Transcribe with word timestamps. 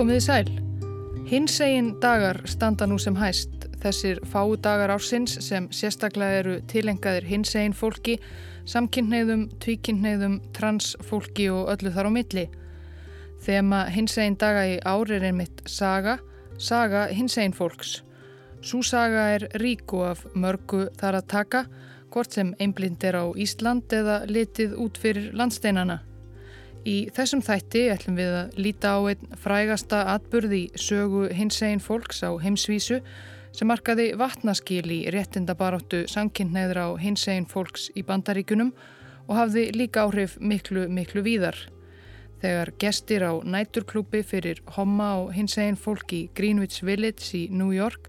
Komiði 0.00 0.20
sæl. 0.24 0.46
Hinsegin 1.28 1.90
dagar 2.00 2.38
standa 2.48 2.86
nú 2.88 2.96
sem 2.96 3.18
hæst. 3.20 3.66
Þessir 3.82 4.22
fáu 4.32 4.54
dagar 4.56 4.94
ársins 4.94 5.34
sem 5.44 5.66
sérstaklega 5.76 6.38
eru 6.38 6.54
tilengaðir 6.72 7.26
hinsegin 7.28 7.76
fólki, 7.76 8.14
samkynneigðum, 8.64 9.44
tvíkynneigðum, 9.60 10.40
transfólki 10.56 11.50
og 11.52 11.68
öllu 11.74 11.92
þar 11.92 12.08
á 12.08 12.12
milli. 12.16 12.46
Þema 13.44 13.84
hinsegin 13.92 14.40
daga 14.40 14.64
í 14.72 14.80
ári 14.88 15.18
er 15.18 15.28
einmitt 15.34 15.60
saga, 15.68 16.16
saga 16.56 17.10
hinsegin 17.12 17.52
fólks. 17.52 17.98
Sú 18.64 18.80
saga 18.80 19.34
er 19.36 19.50
ríku 19.60 20.00
af 20.08 20.24
mörgu 20.32 20.86
þar 20.96 21.20
að 21.20 21.32
taka, 21.36 21.66
hvort 22.08 22.40
sem 22.40 22.56
einblind 22.56 23.04
er 23.04 23.20
á 23.20 23.28
Ísland 23.36 23.92
eða 23.92 24.22
litið 24.24 24.80
út 24.80 24.96
fyrir 24.96 25.34
landsteinana. 25.36 26.06
Í 26.88 27.10
þessum 27.12 27.42
þætti 27.44 27.82
ætlum 27.92 28.16
við 28.16 28.30
að 28.38 28.54
líta 28.56 28.94
á 28.96 29.00
einn 29.10 29.34
frægasta 29.36 29.98
atburði 30.14 30.62
sögu 30.80 31.26
hinsegin 31.36 31.82
fólks 31.84 32.22
á 32.24 32.32
heimsvísu 32.40 33.02
sem 33.52 33.68
markaði 33.68 34.14
vatnaskil 34.16 34.86
í 34.88 35.02
réttindabaráttu 35.12 36.06
sankinneiður 36.08 36.80
á 36.80 36.88
hinsegin 37.02 37.48
fólks 37.50 37.90
í 37.92 38.04
bandaríkunum 38.06 38.72
og 39.28 39.36
hafði 39.36 39.66
líka 39.76 40.06
áhrif 40.06 40.38
miklu, 40.40 40.86
miklu 40.88 41.20
víðar. 41.26 41.58
Þegar 42.40 42.72
gestir 42.80 43.26
á 43.28 43.32
næturklúpi 43.44 44.22
fyrir 44.24 44.62
homma 44.78 45.12
og 45.20 45.34
hinsegin 45.36 45.76
fólk 45.76 46.14
í 46.16 46.22
Greenwich 46.32 46.80
Village 46.80 47.28
í 47.36 47.42
New 47.52 47.74
York 47.76 48.08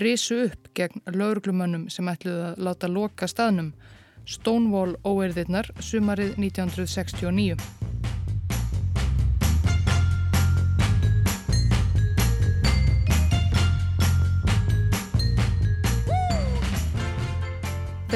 risu 0.00 0.46
upp 0.46 0.72
gegn 0.72 1.04
lauruglumönnum 1.12 1.90
sem 1.92 2.08
ætluði 2.08 2.52
að 2.52 2.64
láta 2.64 2.88
loka 2.88 3.28
staðnum 3.28 3.74
Stonewall 4.26 4.96
óerðirnar 5.06 5.68
sumarið 5.84 6.34
1969. 6.40 7.95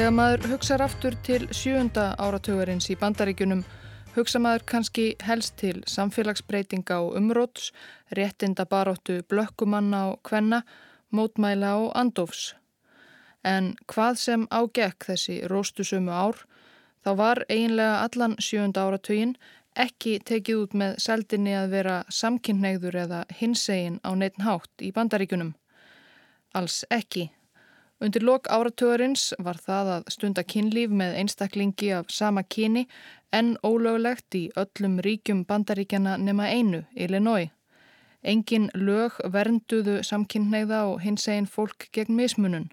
Þegar 0.01 0.13
maður 0.17 0.45
hugsaður 0.49 0.81
aftur 0.81 1.15
til 1.21 1.43
sjönda 1.53 2.03
áratögarins 2.17 2.87
í 2.89 2.95
bandaríkunum 2.97 3.59
hugsa 4.15 4.39
maður 4.41 4.63
kannski 4.71 5.03
helst 5.21 5.59
til 5.61 5.83
samfélagsbreytinga 5.85 6.95
og 7.03 7.19
umróts, 7.19 7.67
réttinda 8.17 8.63
baróttu 8.65 9.19
blökkumanna 9.29 9.99
og 10.09 10.23
kvenna, 10.25 10.63
mótmæla 11.13 11.75
og 11.83 11.91
andofs. 12.01 12.55
En 13.45 13.75
hvað 13.93 14.17
sem 14.23 14.47
ágekk 14.49 15.05
þessi 15.11 15.35
róstusömu 15.51 16.09
ár, 16.09 16.39
þá 17.05 17.11
var 17.19 17.43
eiginlega 17.45 17.99
allan 18.07 18.33
sjönda 18.41 18.87
áratögin 18.87 19.35
ekki 19.85 20.15
tekið 20.25 20.63
út 20.63 20.73
með 20.81 20.95
seldinni 21.05 21.53
að 21.59 21.75
vera 21.75 21.99
samkynneigður 22.09 22.97
eða 23.03 23.21
hinsegin 23.37 24.01
á 24.01 24.17
neittn 24.17 24.47
hátt 24.49 24.81
í 24.81 24.89
bandaríkunum. 24.97 25.53
Alls 26.57 26.81
ekki. 26.89 27.27
Undir 28.01 28.23
lok 28.25 28.47
áratögarins 28.49 29.27
var 29.45 29.59
það 29.61 29.89
að 29.95 30.07
stunda 30.09 30.41
kynlíf 30.41 30.89
með 30.89 31.19
einstaklingi 31.21 31.91
af 31.93 32.09
sama 32.09 32.41
kyni 32.41 32.87
en 33.29 33.51
ólöglegt 33.61 34.33
í 34.39 34.47
öllum 34.57 34.95
ríkjum 35.05 35.43
bandaríkjana 35.45 36.15
nema 36.17 36.47
einu, 36.49 36.81
Illinois. 36.97 37.51
Engin 38.25 38.71
lög 38.73 39.21
vernduðu 39.33 39.99
samkynneiða 40.05 40.81
og 40.89 41.05
hins 41.05 41.27
eginn 41.29 41.49
fólk 41.49 41.91
gegn 41.93 42.17
mismunun. 42.17 42.69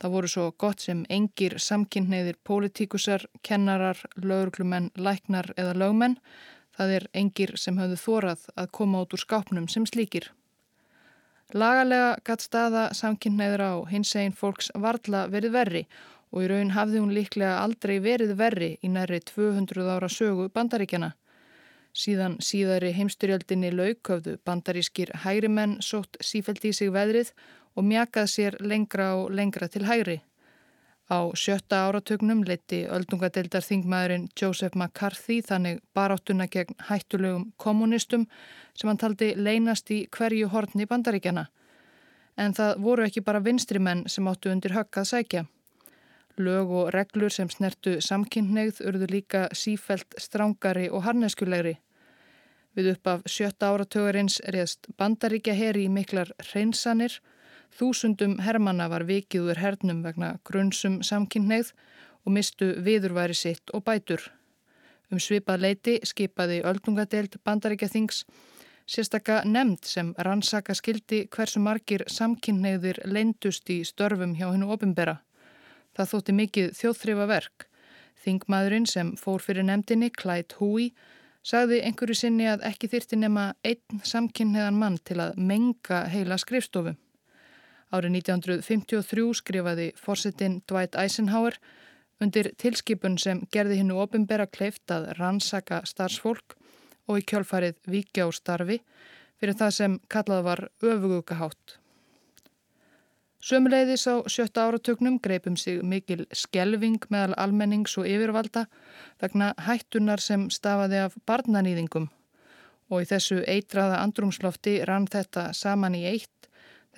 Það 0.00 0.14
voru 0.14 0.32
svo 0.32 0.46
gott 0.60 0.84
sem 0.84 1.04
engir 1.08 1.56
samkynneiðir 1.58 2.36
pólitíkusar, 2.44 3.24
kennarar, 3.42 4.04
lögurglumenn, 4.20 4.92
læknar 4.96 5.48
eða 5.56 5.74
lögmenn. 5.80 6.20
Það 6.76 6.98
er 6.98 7.08
engir 7.16 7.56
sem 7.56 7.80
hafðu 7.80 8.02
þórað 8.04 8.50
að 8.54 8.74
koma 8.78 9.00
út 9.02 9.16
úr 9.16 9.24
skápnum 9.24 9.68
sem 9.68 9.88
slíkir. 9.88 10.28
Lagalega 11.56 12.18
gatt 12.28 12.42
staða 12.44 12.88
samkynneiður 12.92 13.62
á 13.64 13.72
hins 13.88 14.10
eginn 14.12 14.34
fólks 14.36 14.68
varla 14.76 15.22
verið 15.32 15.54
verri 15.54 15.82
og 16.28 16.44
í 16.44 16.48
raun 16.50 16.74
hafði 16.76 17.00
hún 17.00 17.14
líklega 17.16 17.54
aldrei 17.62 17.94
verið 18.04 18.34
verri 18.36 18.68
í 18.84 18.90
næri 18.92 19.22
200 19.24 19.88
ára 19.88 20.10
sögu 20.12 20.50
bandaríkjana. 20.52 21.14
Síðan 21.96 22.36
síðari 22.44 22.92
heimstyrjöldinni 22.92 23.70
lauköfðu 23.72 24.36
bandarískir 24.44 25.14
hægri 25.24 25.48
menn 25.48 25.78
sótt 25.80 26.20
sífælt 26.20 26.68
í 26.68 26.74
sig 26.76 26.92
veðrið 26.92 27.32
og 27.76 27.88
mjakað 27.88 28.28
sér 28.34 28.60
lengra 28.60 29.14
og 29.16 29.32
lengra 29.32 29.72
til 29.72 29.86
hægri. 29.88 30.20
Á 31.08 31.32
sjötta 31.32 31.76
áratögnum 31.88 32.42
leti 32.44 32.82
öldungadeildar 32.84 33.64
þingmaðurinn 33.64 34.26
Joseph 34.36 34.76
McCarthy 34.76 35.38
þannig 35.40 35.78
baráttuna 35.96 36.44
gegn 36.52 36.76
hættulegum 36.84 37.46
kommunistum 37.56 38.26
sem 38.76 38.90
hann 38.90 39.00
taldi 39.00 39.30
leynast 39.36 39.88
í 39.88 40.02
hverju 40.12 40.50
hortni 40.52 40.84
bandaríkjana. 40.90 41.46
En 42.36 42.52
það 42.52 42.82
voru 42.84 43.06
ekki 43.06 43.22
bara 43.24 43.40
vinstri 43.40 43.80
menn 43.80 44.04
sem 44.06 44.28
áttu 44.28 44.52
undir 44.52 44.76
höggað 44.76 45.08
sækja. 45.12 45.42
Lög 46.36 46.76
og 46.82 46.92
reglur 46.92 47.32
sem 47.32 47.48
snertu 47.50 47.96
samkynneigð 48.04 48.84
urðu 48.84 49.08
líka 49.08 49.46
sífelt 49.56 50.12
strángari 50.20 50.90
og 50.92 51.06
harneskulegri. 51.08 51.78
Við 52.76 52.92
upp 52.92 53.14
af 53.14 53.24
sjötta 53.24 53.72
áratögarins 53.72 54.42
reðst 54.44 54.92
bandaríkja 55.00 55.56
heri 55.56 55.88
í 55.88 55.90
miklar 55.90 56.36
hreinsanir 56.50 57.16
og 57.16 57.34
Þúsundum 57.74 58.38
hermanna 58.42 58.88
var 58.88 59.04
vikiður 59.08 59.60
hernum 59.60 60.02
vegna 60.02 60.36
grunnsum 60.48 61.02
samkynneið 61.02 61.72
og 62.24 62.34
mistu 62.34 62.72
viðurværi 62.84 63.36
sitt 63.36 63.72
og 63.74 63.84
bætur. 63.86 64.22
Um 65.08 65.20
svipað 65.22 65.64
leiti 65.64 65.98
skipaði 66.04 66.60
öldungadeild 66.68 67.38
bandaríkja 67.44 67.88
þings 67.92 68.24
sérstakka 68.88 69.42
nefnd 69.44 69.88
sem 69.88 70.12
rannsaka 70.26 70.74
skildi 70.76 71.22
hversu 71.32 71.60
margir 71.60 72.04
samkynneiðir 72.12 73.02
leindust 73.04 73.68
í 73.72 73.82
störfum 73.88 74.34
hjá 74.36 74.48
hennu 74.50 74.70
opimbera. 74.72 75.18
Það 75.96 76.12
þótti 76.12 76.36
mikið 76.40 76.70
þjóðþrifa 76.78 77.26
verk. 77.28 77.66
Þingmaðurinn 78.18 78.86
sem 78.90 79.14
fór 79.16 79.42
fyrir 79.44 79.66
nefndinni, 79.68 80.10
Clyde 80.10 80.58
Hui, 80.58 80.92
sagði 81.44 81.82
einhverju 81.86 82.16
sinni 82.18 82.48
að 82.50 82.64
ekki 82.68 82.90
þyrti 82.92 83.18
nema 83.20 83.52
einn 83.64 84.02
samkynneiðan 84.04 84.80
mann 84.80 84.98
til 85.04 85.20
að 85.22 85.38
menga 85.38 86.04
heila 86.12 86.38
skrifstofu. 86.40 86.96
Árið 87.88 88.18
1953 88.20 89.26
skrifaði 89.38 89.90
fórsetin 89.96 90.58
Dwight 90.68 90.96
Eisenhower 91.00 91.56
undir 92.20 92.50
tilskipun 92.60 93.16
sem 93.22 93.40
gerði 93.54 93.78
hinnu 93.80 93.96
ofinbera 94.02 94.44
kleift 94.46 94.92
að 94.92 95.12
rannsaka 95.16 95.80
starfsfólk 95.88 96.58
og 97.08 97.20
í 97.22 97.26
kjálfarið 97.32 97.78
vikja 97.88 98.26
á 98.26 98.30
starfi 98.36 98.82
fyrir 99.40 99.56
það 99.56 99.74
sem 99.78 99.98
kallað 100.12 100.44
var 100.44 100.64
öfugugahátt. 100.84 101.78
Sömuleiðis 103.38 104.04
á 104.10 104.20
sjötta 104.26 104.66
áratögnum 104.66 105.20
greipum 105.22 105.56
sig 105.56 105.80
mikil 105.80 106.26
skelving 106.34 107.04
meðal 107.08 107.36
almennings 107.38 107.94
og 107.96 108.08
yfirvalda 108.10 108.66
vegna 109.22 109.52
hættunar 109.64 110.20
sem 110.20 110.48
stafaði 110.50 111.04
af 111.06 111.14
barnanýðingum 111.24 112.10
og 112.90 113.04
í 113.04 113.08
þessu 113.08 113.44
eitraða 113.46 114.02
andrumslofti 114.02 114.80
rann 114.84 115.06
þetta 115.06 115.52
saman 115.54 115.94
í 115.94 116.02
eitt 116.10 116.37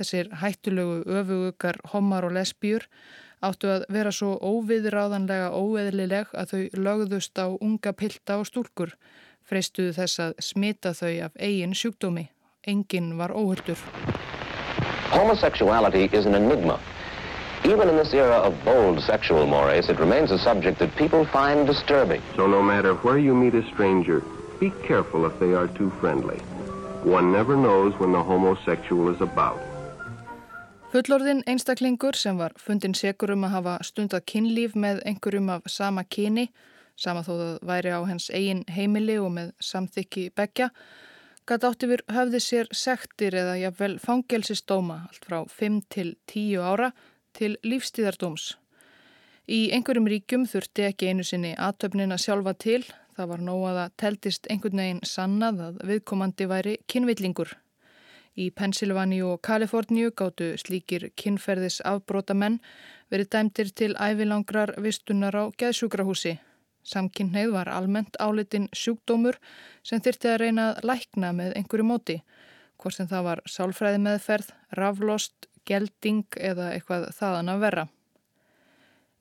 Þessir 0.00 0.30
hættulegu 0.40 1.02
öfugugar 1.12 1.76
homar 1.92 2.24
og 2.24 2.32
lesbjur 2.32 2.86
áttu 3.44 3.68
að 3.68 3.82
vera 3.92 4.12
svo 4.12 4.30
óviðráðanlega 4.40 5.50
óeðlileg 5.52 6.30
að 6.32 6.52
þau 6.54 6.78
lögðust 6.86 7.36
á 7.36 7.52
unga 7.52 7.92
pilda 7.92 8.38
og 8.40 8.48
stúlkur, 8.48 8.94
freistuðu 9.44 9.92
þess 9.98 10.22
að 10.24 10.40
smita 10.46 10.94
þau 10.96 11.12
af 11.26 11.36
eigin 11.36 11.76
sjúkdómi. 11.76 12.30
Engin 12.64 13.12
var 13.20 13.36
óhuldur. 13.36 13.76
Homosexuality 15.12 16.08
is 16.16 16.24
an 16.24 16.34
enigma. 16.34 16.78
Even 17.64 17.90
in 17.90 17.96
this 17.96 18.14
era 18.14 18.40
of 18.40 18.56
bold 18.64 19.02
sexual 19.02 19.44
mores, 19.44 19.90
it 19.90 20.00
remains 20.00 20.30
a 20.30 20.38
subject 20.38 20.78
that 20.78 20.96
people 20.96 21.26
find 21.26 21.66
disturbing. 21.66 22.22
So 22.36 22.46
no 22.46 22.62
matter 22.62 22.94
where 23.04 23.18
you 23.18 23.34
meet 23.34 23.54
a 23.54 23.62
stranger, 23.74 24.22
be 24.58 24.72
careful 24.88 25.26
if 25.26 25.38
they 25.38 25.52
are 25.52 25.68
too 25.68 25.90
friendly. 26.00 26.38
One 27.04 27.32
never 27.32 27.54
knows 27.54 27.92
when 27.98 28.12
the 28.12 28.22
homosexual 28.22 29.14
is 29.14 29.20
about. 29.20 29.60
Fullorðin 30.90 31.44
einstaklingur 31.46 32.16
sem 32.18 32.34
var 32.34 32.50
fundin 32.58 32.96
segur 32.98 33.30
um 33.30 33.44
að 33.46 33.52
hafa 33.54 33.72
stundað 33.86 34.24
kynlíf 34.32 34.72
með 34.74 34.96
einhverjum 35.06 35.52
af 35.54 35.68
sama 35.70 36.02
kyni, 36.02 36.48
sama 36.98 37.22
þó 37.22 37.30
það 37.30 37.52
væri 37.70 37.92
á 37.94 38.00
hens 38.08 38.26
eigin 38.34 38.64
heimili 38.66 39.14
og 39.22 39.30
með 39.36 39.52
samþykki 39.62 40.24
begja, 40.34 40.66
gæti 41.46 41.70
átt 41.70 41.86
yfir 41.86 42.02
höfði 42.10 42.42
sér 42.42 42.72
sektir 42.74 43.38
eða 43.38 43.54
jafnvel 43.60 43.96
fangelsistóma 44.02 44.98
allt 45.04 45.30
frá 45.30 45.38
5 45.60 45.78
til 45.94 46.10
10 46.34 46.58
ára 46.58 46.90
til 47.38 47.54
lífstíðardóms. 47.62 48.56
Í 49.46 49.70
einhverjum 49.70 50.10
ríkjum 50.10 50.50
þurfti 50.50 50.90
ekki 50.90 51.14
einu 51.14 51.22
sinni 51.22 51.54
aðtöfnin 51.54 52.18
að 52.18 52.24
sjálfa 52.26 52.58
til, 52.66 52.82
það 53.14 53.34
var 53.36 53.46
nóg 53.46 53.66
að 53.70 53.82
það 53.84 53.98
teltist 54.02 54.50
einhvern 54.50 54.82
veginn 54.82 55.06
sannað 55.06 55.66
að 55.70 55.82
viðkomandi 55.86 56.50
væri 56.50 56.80
kynvillingur. 56.90 57.60
Í 58.40 58.46
Pennsylvania 58.56 59.26
og 59.28 59.42
Kaliforníu 59.44 60.14
gáttu 60.16 60.54
slíkir 60.60 61.10
kynferðis 61.20 61.80
afbróta 61.84 62.32
menn 62.32 62.60
verið 63.12 63.28
dæmtir 63.34 63.72
til 63.76 63.90
ævilangrar 64.00 64.72
vistunar 64.80 65.36
á 65.36 65.44
geðsjúkrahúsi. 65.60 66.38
Samkynneið 66.86 67.52
var 67.52 67.68
almennt 67.68 68.16
álitin 68.16 68.70
sjúkdómur 68.72 69.36
sem 69.84 70.00
þyrti 70.00 70.32
að 70.32 70.40
reyna 70.44 70.66
að 70.70 70.88
lækna 70.88 71.34
með 71.36 71.56
einhverju 71.60 71.88
móti, 71.90 72.18
hvort 72.80 72.96
sem 72.96 73.10
það 73.10 73.26
var 73.28 73.42
sálfræði 73.44 74.00
meðferð, 74.06 74.52
raflost, 74.80 75.50
gelding 75.68 76.24
eða 76.40 76.72
eitthvað 76.74 77.10
þaðan 77.18 77.52
að 77.52 77.64
verra. 77.66 77.88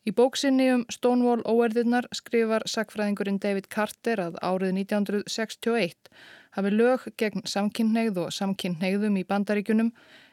Í 0.10 0.14
bóksinni 0.18 0.66
um 0.74 0.84
Stonewall 0.90 1.44
óerðirnar 1.46 2.08
skrifar 2.18 2.64
sakfræðingurinn 2.66 3.38
David 3.44 3.68
Carter 3.70 4.18
að 4.24 4.40
árið 4.42 4.72
1961 4.80 6.10
hafi 6.58 6.72
lög 6.74 7.06
gegn 7.22 7.46
samkynneigð 7.46 8.18
og 8.24 8.34
samkynneigðum 8.34 9.20
í 9.22 9.26
bandaríkunum 9.30 9.92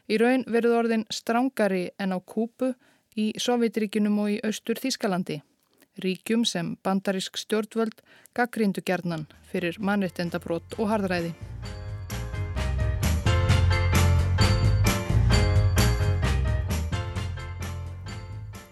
í 0.09 0.21
raun 0.23 0.47
verið 0.49 0.79
orðin 0.79 1.05
strángari 1.13 1.91
en 2.01 2.17
á 2.17 2.19
Kúpu, 2.25 2.73
í 3.21 3.35
Sovjetiríkunum 3.37 4.17
og 4.23 4.33
í 4.33 4.41
Austur 4.49 4.81
Þískalandi. 4.81 5.43
Ríkjum 6.01 6.49
sem 6.49 6.77
bandarísk 6.85 7.37
stjórnvöld 7.41 8.01
gaggrindu 8.37 8.81
gerðnan 8.81 9.29
fyrir 9.51 9.77
mannrettendabrót 9.81 10.81
og 10.81 10.89
hardræði. 10.93 11.35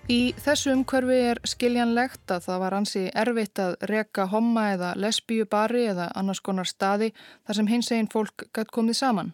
Í 0.04 0.34
þessu 0.36 0.74
umhverfi 0.74 1.14
er 1.30 1.38
skiljanlegt 1.48 2.28
að 2.34 2.42
það 2.44 2.58
var 2.60 2.74
hansi 2.76 3.04
erfitt 3.16 3.60
að 3.62 3.76
reka 3.88 4.26
homma 4.28 4.66
eða 4.74 4.90
lesbíu 5.00 5.46
bari 5.48 5.86
eða 5.88 6.10
annars 6.20 6.42
konar 6.44 6.68
staði 6.68 7.08
þar 7.46 7.56
sem 7.56 7.70
hins 7.70 7.88
eginn 7.88 8.10
fólk 8.12 8.44
gætt 8.52 8.68
komið 8.76 8.98
saman. 8.98 9.30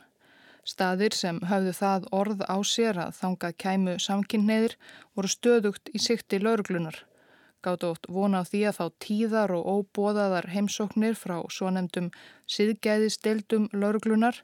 Staðir 0.63 1.17
sem 1.19 1.41
höfðu 1.51 1.73
það 1.75 2.07
orð 2.15 2.45
á 2.47 2.57
sér 2.63 3.03
að 3.03 3.19
þangað 3.19 3.57
kæmu 3.65 3.97
samkynneðir 3.99 4.77
voru 5.19 5.33
stöðugt 5.35 5.91
í 5.91 5.99
sikti 5.99 6.39
lauruglunar. 6.39 7.03
Gátt 7.67 7.83
oft 7.85 8.07
vona 8.07 8.47
á 8.47 8.47
því 8.47 8.63
að 8.71 8.79
fá 8.79 8.87
tíðar 9.03 9.57
og 9.59 9.67
óbóðaðar 9.75 10.53
heimsóknir 10.55 11.19
frá 11.19 11.41
svo 11.51 11.75
nefndum 11.75 12.13
siðgæðisteldum 12.47 13.67
lauruglunar 13.75 14.39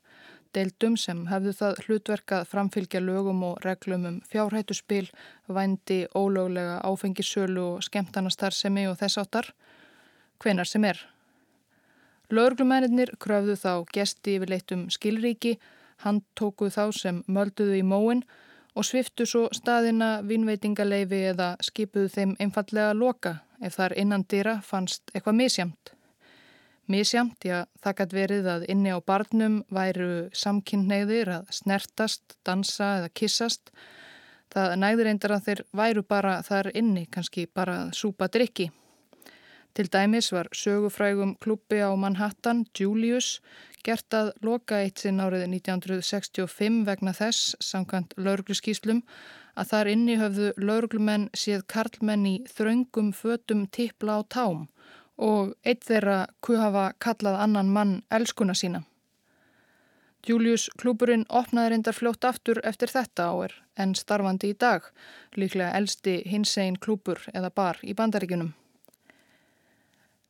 deildum 0.56 0.97
sem 1.00 1.26
hefðu 1.31 1.53
það 1.61 1.82
hlutverkað 1.85 2.47
framfylgja 2.50 3.03
lögum 3.05 3.43
og 3.50 3.61
reglum 3.64 4.06
um 4.08 4.17
fjárhættuspil, 4.31 5.11
vændi, 5.47 6.06
ólöglega 6.17 6.81
áfengisölu 6.88 7.67
og 7.75 7.85
skemtanastarðsemi 7.87 8.87
og 8.91 8.97
þess 9.03 9.20
áttar, 9.23 9.53
hvenar 10.43 10.69
sem 10.69 10.85
er. 10.88 10.99
Lögurglumennir 12.32 13.12
kröfðu 13.23 13.55
þá 13.61 13.73
gesti 13.94 14.37
yfir 14.38 14.50
leittum 14.50 14.87
skilríki, 14.91 15.56
hann 16.03 16.25
tókuð 16.38 16.75
þá 16.75 16.85
sem 16.93 17.23
mölduðu 17.31 17.79
í 17.79 17.85
móin 17.87 18.25
og 18.76 18.85
sviftu 18.85 19.25
svo 19.29 19.47
staðina 19.55 20.20
vinveitingaleifi 20.26 21.23
eða 21.32 21.55
skipuðu 21.64 22.11
þeim 22.17 22.35
einfallega 22.43 22.97
loka 22.97 23.38
ef 23.62 23.79
þar 23.79 23.97
innan 23.97 24.26
dýra 24.29 24.58
fannst 24.62 25.14
eitthvað 25.14 25.38
misjamt. 25.41 25.95
Mísjamt, 26.87 27.43
já, 27.43 27.65
það 27.83 27.94
gætt 27.99 28.12
verið 28.15 28.44
að 28.47 28.65
inni 28.71 28.93
á 28.94 29.03
barnum 29.03 29.56
væru 29.75 30.29
samkynneigðir 30.31 31.33
að 31.41 31.49
snertast, 31.56 32.37
dansa 32.47 32.91
eða 33.00 33.09
kissast. 33.11 33.73
Það 34.55 34.75
nægður 34.85 35.09
eindar 35.11 35.35
að 35.35 35.49
þeir 35.49 35.62
væru 35.81 36.05
bara 36.06 36.37
þar 36.47 36.69
inni, 36.79 37.09
kannski 37.11 37.49
bara 37.50 37.81
að 37.88 37.97
súpa 37.99 38.29
drikki. 38.31 38.69
Til 39.75 39.88
dæmis 39.91 40.31
var 40.31 40.47
sögufrægum 40.55 41.35
klúpi 41.43 41.83
á 41.83 41.91
Manhattan, 41.99 42.62
Julius, 42.71 43.41
gert 43.82 44.15
að 44.15 44.31
loka 44.47 44.79
eitt 44.79 45.03
sinn 45.03 45.19
árið 45.19 45.49
1965 45.50 46.87
vegna 46.87 47.17
þess, 47.19 47.56
samkvæmt 47.67 48.15
laurugluskíslum, 48.15 49.03
að 49.59 49.73
þar 49.73 49.91
inni 49.91 50.17
höfðu 50.23 50.55
lauruglumenn 50.62 51.29
séð 51.35 51.67
karlmenn 51.67 52.31
í 52.31 52.37
þraungum 52.47 53.11
fötum 53.11 53.67
tippla 53.75 54.21
á 54.21 54.31
tám 54.31 54.69
og 55.17 55.55
eitt 55.65 55.85
þeirra 55.89 56.27
kuhafa 56.45 56.91
kallað 57.01 57.41
annan 57.41 57.73
mann 57.73 57.97
elskuna 58.11 58.55
sína. 58.55 58.83
Julius 60.27 60.67
klúburinn 60.81 61.25
opnaði 61.29 61.71
reyndar 61.71 61.95
fljótt 61.95 62.25
aftur 62.27 62.59
eftir 62.67 62.91
þetta 62.91 63.29
áer 63.31 63.53
en 63.79 63.95
starfandi 63.95 64.51
í 64.51 64.57
dag, 64.59 64.83
líklega 65.39 65.77
elsti 65.79 66.23
hinsegin 66.27 66.79
klúbur 66.83 67.23
eða 67.33 67.53
bar 67.55 67.79
í 67.83 67.95
bandaríkunum. 67.95 68.55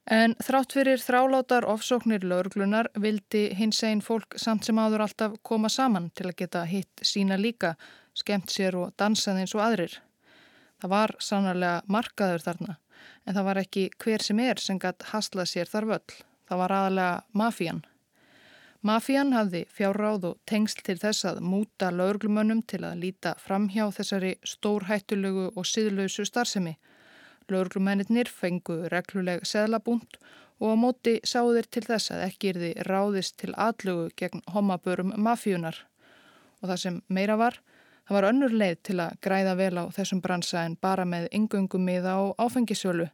En 0.06 0.36
þrátt 0.38 0.76
fyrir 0.76 1.00
þrálátar 1.02 1.64
ofsóknir 1.66 2.22
laurglunar 2.22 2.92
vildi 2.94 3.48
hinsegin 3.58 4.04
fólk 4.04 4.36
samt 4.38 4.68
sem 4.68 4.78
áður 4.78 5.06
alltaf 5.06 5.32
koma 5.42 5.70
saman 5.72 6.12
til 6.14 6.28
að 6.28 6.36
geta 6.44 6.62
hitt 6.68 7.02
sína 7.02 7.40
líka, 7.40 7.74
skemmt 8.14 8.52
sér 8.52 8.76
og 8.78 8.92
dansað 9.00 9.40
eins 9.42 9.56
og 9.56 9.64
aðrir. 9.64 9.96
Það 10.80 10.92
var 10.92 11.14
sannarlega 11.22 11.82
markaður 11.88 12.44
þarna 12.44 12.76
en 13.26 13.34
það 13.34 13.46
var 13.48 13.60
ekki 13.60 13.84
hver 14.02 14.24
sem 14.24 14.40
er 14.42 14.62
sem 14.62 14.78
gætt 14.80 15.10
haslað 15.10 15.50
sér 15.50 15.70
þar 15.70 15.90
völl. 15.92 16.16
Það 16.46 16.60
var 16.62 16.74
aðalega 16.76 17.14
mafían. 17.34 17.82
Mafían 18.86 19.32
hafði 19.34 19.64
fjárráð 19.74 20.26
og 20.28 20.34
tengsl 20.46 20.82
til 20.86 20.94
þess 21.00 21.26
að 21.26 21.40
múta 21.42 21.88
lauruglumönnum 21.90 22.60
til 22.70 22.84
að 22.86 23.00
líta 23.02 23.32
framhjá 23.42 23.88
þessari 23.96 24.36
stórhættulegu 24.46 25.48
og 25.56 25.66
síðlausu 25.66 26.26
starfsemi. 26.28 26.76
Lauruglumennir 27.50 28.30
fengu 28.30 28.84
regluleg 28.92 29.42
seðlabúnt 29.48 30.20
og 30.60 30.72
á 30.72 30.76
móti 30.78 31.16
sáðir 31.26 31.66
til 31.66 31.82
þess 31.88 32.14
að 32.14 32.26
ekki 32.28 32.52
er 32.52 32.60
þið 32.62 32.84
ráðist 32.86 33.36
til 33.42 33.52
aðlugu 33.58 34.10
gegn 34.22 34.44
homabörum 34.54 35.14
mafíunar. 35.18 35.82
Og 36.62 36.70
það 36.70 36.82
sem 36.84 37.02
meira 37.08 37.36
var, 37.40 37.58
Það 38.06 38.14
var 38.16 38.28
önnur 38.28 38.52
leið 38.54 38.76
til 38.86 38.96
að 39.02 39.16
græða 39.26 39.52
vel 39.58 39.74
á 39.82 39.84
þessum 39.90 40.22
bransa 40.22 40.62
en 40.62 40.76
bara 40.78 41.04
með 41.04 41.26
yngöngum 41.34 41.82
miða 41.82 42.14
á 42.14 42.22
áfengisölu. 42.38 43.08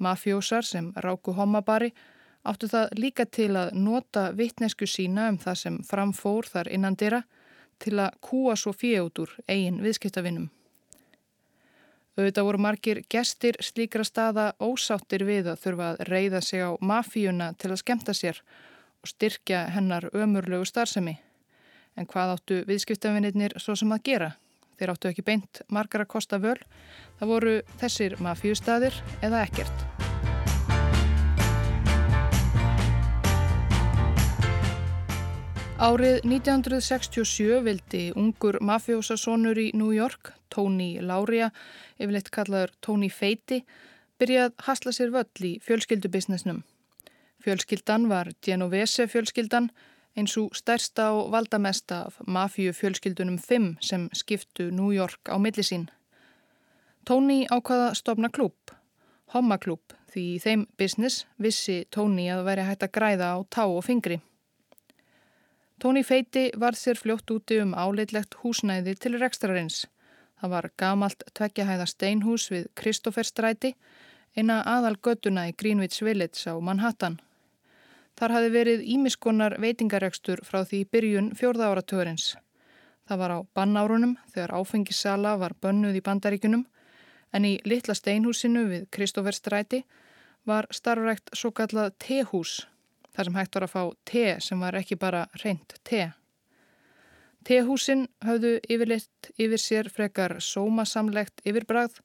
Mafjósar 0.00 0.64
sem 0.64 0.92
ráku 0.96 1.34
homabari 1.36 1.92
áttu 2.44 2.68
það 2.68 2.96
líka 2.96 3.26
til 3.28 3.52
að 3.56 3.74
nota 3.76 4.30
vittnesku 4.32 4.88
sína 4.88 5.28
um 5.32 5.38
það 5.38 5.60
sem 5.60 5.78
framfór 5.84 6.48
þar 6.48 6.72
innan 6.72 6.96
dyrra 6.96 7.22
til 7.78 7.98
að 8.00 8.16
kúa 8.24 8.56
svo 8.56 8.72
fíut 8.72 9.20
úr 9.20 9.32
eigin 9.48 9.82
viðskiptavinnum. 9.84 10.48
Auðvitað 12.14 12.46
voru 12.46 12.62
margir 12.62 13.02
gestir 13.10 13.56
slíkra 13.60 14.04
staða 14.06 14.52
ósáttir 14.62 15.24
við 15.26 15.50
að 15.50 15.64
þurfa 15.64 15.88
að 15.90 16.02
reyða 16.08 16.40
sig 16.46 16.62
á 16.62 16.70
mafíuna 16.80 17.52
til 17.58 17.72
að 17.74 17.80
skemta 17.82 18.14
sér 18.14 18.40
og 19.02 19.10
styrkja 19.10 19.66
hennar 19.74 20.06
ömurlegu 20.14 20.64
starfsemi. 20.68 21.18
En 21.94 22.06
hvað 22.10 22.36
áttu 22.36 22.62
viðskiptafinnir 22.68 23.54
svo 23.62 23.76
sem 23.78 23.92
að 23.94 24.04
gera? 24.10 24.30
Þeir 24.78 24.90
áttu 24.94 25.10
ekki 25.10 25.22
beint 25.26 25.62
margar 25.70 26.02
að 26.02 26.12
kosta 26.16 26.40
völ. 26.42 26.58
Það 27.20 27.30
voru 27.30 27.54
þessir 27.78 28.16
mafjústaðir 28.22 28.96
eða 29.22 29.44
ekkert. 29.46 29.84
Árið 35.84 36.22
1967 36.22 37.58
vildi 37.66 38.04
ungur 38.16 38.56
mafjósasónur 38.62 39.58
í 39.58 39.66
New 39.76 39.90
York, 39.92 40.30
Tony 40.48 41.00
Lauria, 41.02 41.50
yfirleitt 41.98 42.30
kallaður 42.32 42.70
Tony 42.80 43.10
Feiti, 43.10 43.64
byrjað 44.22 44.54
hasla 44.64 44.94
sér 44.94 45.10
völl 45.12 45.44
í 45.44 45.56
fjölskyldubisnesnum. 45.66 46.62
Fjölskyldan 47.44 48.06
var 48.08 48.30
Genovese 48.40 49.08
fjölskyldan, 49.10 49.68
eins 50.16 50.36
og 50.38 50.54
stærsta 50.54 51.10
og 51.16 51.32
valdamesta 51.32 52.04
af 52.06 52.20
mafíu 52.26 52.72
fjölskyldunum 52.72 53.38
5 53.38 53.76
sem 53.80 54.08
skiptu 54.12 54.70
New 54.70 54.92
York 54.94 55.28
á 55.28 55.36
millisín. 55.38 55.88
Tony 57.06 57.46
ákvaða 57.50 57.94
stopna 57.94 58.28
klúb, 58.28 58.54
Homma 59.34 59.56
klúb, 59.58 59.94
því 60.12 60.22
í 60.34 60.38
þeim 60.38 60.60
business 60.78 61.24
vissi 61.42 61.80
Tony 61.90 62.28
að 62.30 62.44
veri 62.46 62.66
hægt 62.68 62.84
að 62.86 62.92
græða 62.94 63.32
á 63.34 63.38
tá 63.50 63.64
og 63.66 63.82
fingri. 63.84 64.20
Tony 65.82 66.04
feiti 66.06 66.44
var 66.54 66.78
sér 66.78 67.00
fljótt 67.00 67.32
úti 67.34 67.58
um 67.64 67.74
áleitlegt 67.74 68.38
húsnæði 68.42 68.94
til 68.94 69.18
rekstrarins. 69.18 69.86
Það 70.38 70.52
var 70.54 70.70
gamalt 70.78 71.26
tveggjahæða 71.34 71.86
steinhús 71.90 72.46
við 72.52 72.70
Kristoffer 72.78 73.26
stræti, 73.26 73.74
eina 74.36 74.62
aðal 74.62 74.96
göttuna 74.96 75.48
í 75.50 75.56
Greenwich 75.58 75.98
Village 76.06 76.46
á 76.46 76.54
Manhattan. 76.62 77.18
Þar 78.14 78.36
hafi 78.36 78.50
verið 78.54 78.84
ímiskonar 78.94 79.56
veitingaregstur 79.62 80.44
frá 80.46 80.62
því 80.62 80.84
byrjun 80.94 81.32
fjórða 81.34 81.72
áratörins. 81.72 82.34
Það 83.08 83.20
var 83.20 83.34
á 83.36 83.38
bannárunum 83.56 84.14
þegar 84.32 84.54
áfengissala 84.60 85.34
var 85.40 85.56
bönnuð 85.60 85.98
í 85.98 86.04
bandaríkunum 86.04 86.64
en 87.34 87.48
í 87.48 87.56
litla 87.66 87.96
steinhúsinu 87.98 88.62
við 88.70 88.86
Kristófer 88.94 89.34
Stræti 89.34 89.82
var 90.46 90.68
starfrækt 90.70 91.34
svo 91.34 91.50
kallað 91.50 91.96
tehús 91.98 92.60
þar 93.14 93.28
sem 93.28 93.38
hægt 93.38 93.56
var 93.56 93.66
að 93.66 93.74
fá 93.74 93.82
te 94.08 94.24
sem 94.46 94.60
var 94.60 94.78
ekki 94.78 94.98
bara 95.00 95.26
reynd 95.42 95.76
te. 95.82 96.12
Tehúsin 97.44 98.06
hafðu 98.24 98.56
yfirleitt 98.62 99.30
yfir 99.36 99.60
sér 99.60 99.90
frekar 99.92 100.38
sómasamlegt 100.40 101.42
yfirbrað 101.44 101.98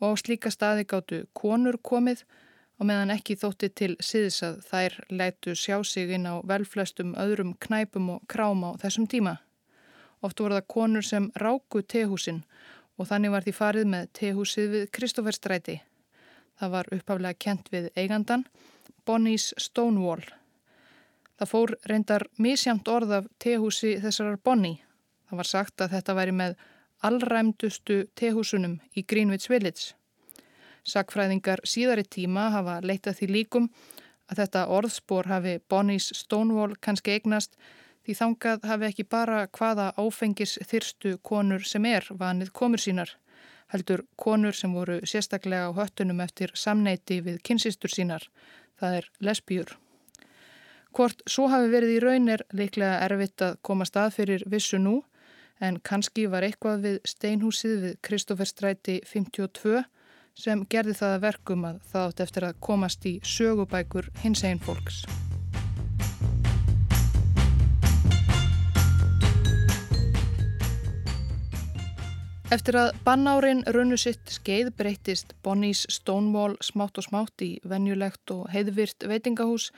og 0.00 0.14
á 0.14 0.20
slíka 0.20 0.52
staði 0.54 0.86
gáttu 0.86 1.24
konur 1.34 1.80
komið 1.82 2.22
og 2.84 2.88
meðan 2.90 3.14
ekki 3.14 3.38
þótti 3.40 3.68
til 3.72 3.94
síðs 4.04 4.42
að 4.44 4.56
þær 4.68 4.94
lætu 5.16 5.54
sjá 5.56 5.78
sig 5.88 6.10
inn 6.12 6.26
á 6.28 6.44
velflestum 6.44 7.14
öðrum 7.16 7.54
knæpum 7.64 8.10
og 8.12 8.26
krám 8.28 8.60
á 8.60 8.76
þessum 8.82 9.06
tíma. 9.08 9.38
Oft 10.20 10.42
voru 10.42 10.58
það 10.58 10.68
konur 10.74 11.06
sem 11.08 11.30
ráku 11.40 11.80
tehúsin 11.80 12.42
og 13.00 13.08
þannig 13.08 13.32
var 13.32 13.46
því 13.46 13.56
farið 13.56 13.88
með 13.94 14.12
tehúsið 14.20 14.68
við 14.74 14.84
Kristóferstræti. 14.98 15.78
Það 16.60 16.74
var 16.76 16.92
upphaflega 16.92 17.40
kent 17.46 17.72
við 17.72 17.88
eigandan, 17.96 18.44
Bonnie's 19.08 19.54
Stonewall. 19.56 20.28
Það 21.40 21.52
fór 21.54 21.76
reyndar 21.88 22.28
misjamt 22.36 22.88
orð 22.88 23.18
af 23.22 23.32
tehúsi 23.40 23.96
þessarar 24.04 24.36
Bonnie. 24.44 24.84
Það 25.30 25.40
var 25.40 25.54
sagt 25.54 25.80
að 25.80 25.96
þetta 25.96 26.20
væri 26.20 26.36
með 26.36 26.60
allræmdustu 27.00 28.02
tehúsunum 28.12 28.82
í 28.92 29.08
Greenwich 29.08 29.48
Village. 29.48 29.96
Sakfræðingar 30.84 31.62
síðari 31.64 32.04
tíma 32.04 32.50
hafa 32.52 32.80
leitað 32.84 33.20
því 33.20 33.28
líkum 33.32 33.70
að 34.28 34.40
þetta 34.42 34.66
orðspor 34.76 35.28
hafi 35.28 35.58
Bonnies 35.68 36.10
Stonewall 36.16 36.76
kannski 36.80 37.16
eignast 37.16 37.56
því 38.04 38.16
þangað 38.18 38.66
hafi 38.68 38.88
ekki 38.90 39.06
bara 39.08 39.44
hvaða 39.48 39.92
áfengis 40.00 40.58
þyrstu 40.68 41.16
konur 41.24 41.64
sem 41.64 41.86
er 41.88 42.08
vanið 42.10 42.52
komur 42.52 42.82
sínar, 42.82 43.14
heldur 43.72 44.04
konur 44.20 44.56
sem 44.56 44.74
voru 44.76 45.00
sérstaklega 45.08 45.70
á 45.72 45.76
höttunum 45.76 46.20
eftir 46.20 46.52
samneiti 46.54 47.22
við 47.24 47.40
kynsistur 47.48 47.92
sínar, 47.92 48.28
það 48.80 49.00
er 49.00 49.10
lesbíur. 49.24 49.72
Hvort 50.94 51.24
svo 51.26 51.48
hafi 51.50 51.72
verið 51.72 51.96
í 51.96 52.02
raun 52.04 52.28
er 52.30 52.44
líklega 52.54 53.00
erfitt 53.08 53.42
að 53.42 53.56
koma 53.66 53.88
stað 53.88 54.12
fyrir 54.20 54.44
vissu 54.46 54.78
nú, 54.78 55.00
en 55.64 55.80
kannski 55.80 56.28
var 56.30 56.44
eitthvað 56.44 56.84
við 56.84 57.00
steinhúsið 57.08 57.74
við 57.82 57.96
Kristóferstræti 58.04 59.00
52 59.08 59.82
sem 60.34 60.64
gerði 60.70 60.96
það 60.98 61.12
að 61.16 61.24
verkum 61.24 61.66
að 61.68 61.76
það 61.92 62.08
átt 62.08 62.22
eftir 62.24 62.46
að 62.48 62.58
komast 62.66 63.06
í 63.06 63.14
sögubækur 63.22 64.10
hins 64.24 64.42
einn 64.44 64.60
fólks. 64.62 65.04
Eftir 72.52 72.76
að 72.78 72.90
bannárin 73.06 73.64
runnu 73.74 73.96
sitt 73.98 74.30
skeið 74.30 74.68
breytist 74.78 75.32
Bonnies 75.42 75.86
Stonewall 75.90 76.58
smátt 76.62 77.00
og 77.00 77.06
smátt 77.06 77.42
í 77.42 77.56
venjulegt 77.66 78.30
og 78.30 78.50
heiðvirt 78.52 79.06
veitingahús 79.10 79.70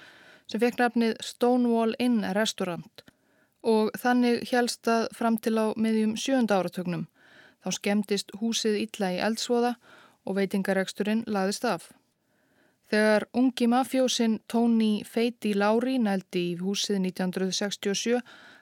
sem 0.50 0.60
fekk 0.60 0.80
nafnið 0.82 1.14
Stonewall 1.25 1.94
Inn 2.02 2.25
Restaurant 2.36 3.04
og 3.66 3.94
þannig 3.98 4.44
helst 4.50 4.88
að 4.90 5.06
fram 5.16 5.38
til 5.42 5.56
á 5.58 5.66
miðjum 5.75 6.14
sjönda 6.20 6.60
áratögnum. 6.60 7.06
Þá 7.64 7.70
skemmtist 7.78 8.34
húsið 8.38 8.76
illa 8.84 9.10
í 9.14 9.22
eldsvoða 9.26 9.72
og 10.26 10.37
veitingareksturinn 10.40 11.25
laðist 11.26 11.64
af. 11.64 11.88
Þegar 12.90 13.26
ungi 13.35 13.66
mafjósinn 13.66 14.40
Tony 14.47 15.02
Feiti 15.04 15.54
Lauri 15.54 15.97
nældi 15.99 16.42
í 16.52 16.59
húsið 16.61 17.00
1967 17.09 18.21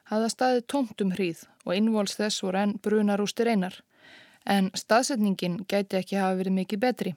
hafða 0.09 0.31
staðið 0.33 0.65
tómtum 0.73 1.13
hríð 1.17 1.43
og 1.65 1.75
innvols 1.77 2.17
þess 2.21 2.45
voru 2.45 2.63
enn 2.63 2.79
brunarústir 2.85 3.51
einar. 3.53 3.77
En 4.45 4.71
staðsetningin 4.77 5.63
gæti 5.69 6.01
ekki 6.01 6.21
hafa 6.21 6.39
verið 6.41 6.57
mikið 6.61 6.81
betri. 6.81 7.15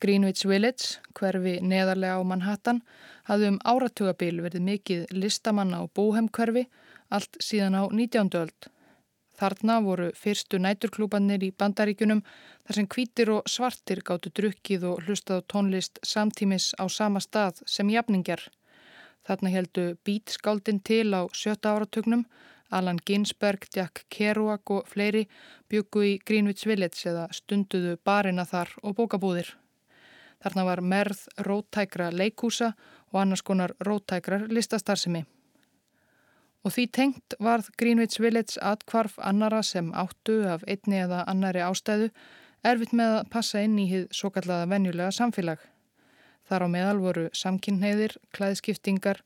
Greenwich 0.00 0.46
Village, 0.48 0.98
hverfi 1.14 1.58
neðarlega 1.60 2.18
á 2.18 2.22
Manhattan, 2.24 2.80
hafði 3.28 3.50
um 3.52 3.58
áratugabil 3.68 4.40
verið 4.40 4.64
mikið 4.64 5.10
listamanna 5.12 5.82
og 5.84 5.92
bóhemkverfi 5.98 6.66
allt 7.10 7.36
síðan 7.42 7.76
á 7.76 7.82
19. 7.90 8.30
öld. 8.40 8.70
Þarna 9.40 9.78
voru 9.80 10.10
fyrstu 10.20 10.58
næturklúbanir 10.60 11.44
í 11.46 11.54
bandaríkunum 11.56 12.18
þar 12.66 12.76
sem 12.76 12.88
kvítir 12.94 13.30
og 13.32 13.46
svartir 13.48 14.02
gáttu 14.04 14.28
drukkið 14.36 14.84
og 14.90 15.06
hlustað 15.06 15.46
tónlist 15.48 15.96
samtímis 16.04 16.74
á 16.76 16.84
sama 16.92 17.22
stað 17.24 17.62
sem 17.64 17.88
jafningar. 17.88 18.42
Þarna 19.24 19.54
heldu 19.54 19.86
bítskáldin 20.04 20.82
til 20.84 21.08
á 21.16 21.24
sjötta 21.32 21.72
áratögnum, 21.72 22.26
Alan 22.70 23.00
Ginsberg, 23.06 23.64
Jack 23.74 24.04
Kerouac 24.12 24.70
og 24.76 24.86
fleiri 24.92 25.24
byggu 25.72 26.04
í 26.04 26.12
Greenwich 26.20 26.68
Village 26.68 27.08
eða 27.08 27.26
stunduðu 27.32 27.96
barina 28.04 28.44
þar 28.44 28.76
og 28.84 28.98
bókabúðir. 29.00 29.56
Þarna 30.44 30.68
var 30.68 30.84
merð 30.84 31.26
róttækra 31.48 32.12
leikúsa 32.12 32.74
og 33.10 33.20
annars 33.24 33.42
konar 33.42 33.72
róttækrar 33.88 34.50
listastarsimi. 34.52 35.24
Og 36.60 36.74
því 36.74 36.84
tengt 36.92 37.34
varð 37.40 37.70
Greenwich 37.80 38.20
Village 38.20 38.60
atkvarf 38.60 39.16
annara 39.24 39.62
sem 39.64 39.92
áttu 39.96 40.42
af 40.44 40.64
einni 40.68 41.00
eða 41.00 41.22
annari 41.30 41.62
ástæðu 41.64 42.10
erfitt 42.66 42.92
með 42.92 43.14
að 43.20 43.30
passa 43.32 43.62
inn 43.64 43.78
í 43.80 43.86
hið 43.88 44.10
svo 44.12 44.28
kallaða 44.34 44.68
venjulega 44.74 45.14
samfélag. 45.16 45.62
Þar 46.50 46.66
á 46.66 46.68
meðal 46.68 46.98
voru 47.00 47.24
samkynneiðir, 47.32 48.16
klæðskiptingar, 48.36 49.22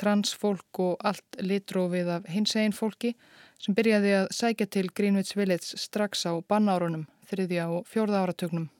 transfólk 0.00 0.80
og 0.80 1.04
allt 1.04 1.40
litrófið 1.44 2.12
af 2.16 2.28
hins 2.32 2.56
einn 2.56 2.72
fólki 2.72 3.12
sem 3.60 3.76
byrjaði 3.76 4.16
að 4.22 4.30
sækja 4.32 4.70
til 4.72 4.88
Greenwich 4.88 5.36
Village 5.36 5.76
strax 5.76 6.24
á 6.24 6.32
bannárunum, 6.40 7.08
þriðja 7.28 7.68
og 7.74 7.88
fjórða 7.90 8.24
áratögnum. 8.24 8.70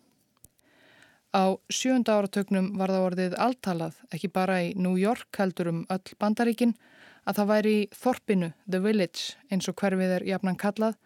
Á 1.30 1.54
sjönda 1.70 2.16
áratögnum 2.18 2.72
var 2.78 2.90
það 2.90 3.04
orðið 3.06 3.34
alltalað, 3.38 3.98
ekki 4.10 4.32
bara 4.34 4.56
í 4.66 4.72
New 4.74 4.96
York 4.98 5.38
heldur 5.38 5.70
um 5.70 5.84
öll 5.86 6.16
bandaríkinn, 6.18 6.74
að 7.22 7.36
það 7.38 7.50
væri 7.52 7.74
í 7.78 7.84
Þorpinu, 7.94 8.48
The 8.66 8.80
Village, 8.82 9.36
eins 9.50 9.70
og 9.70 9.78
hverfið 9.78 10.16
er 10.16 10.26
jafnan 10.26 10.58
kallað, 10.58 10.96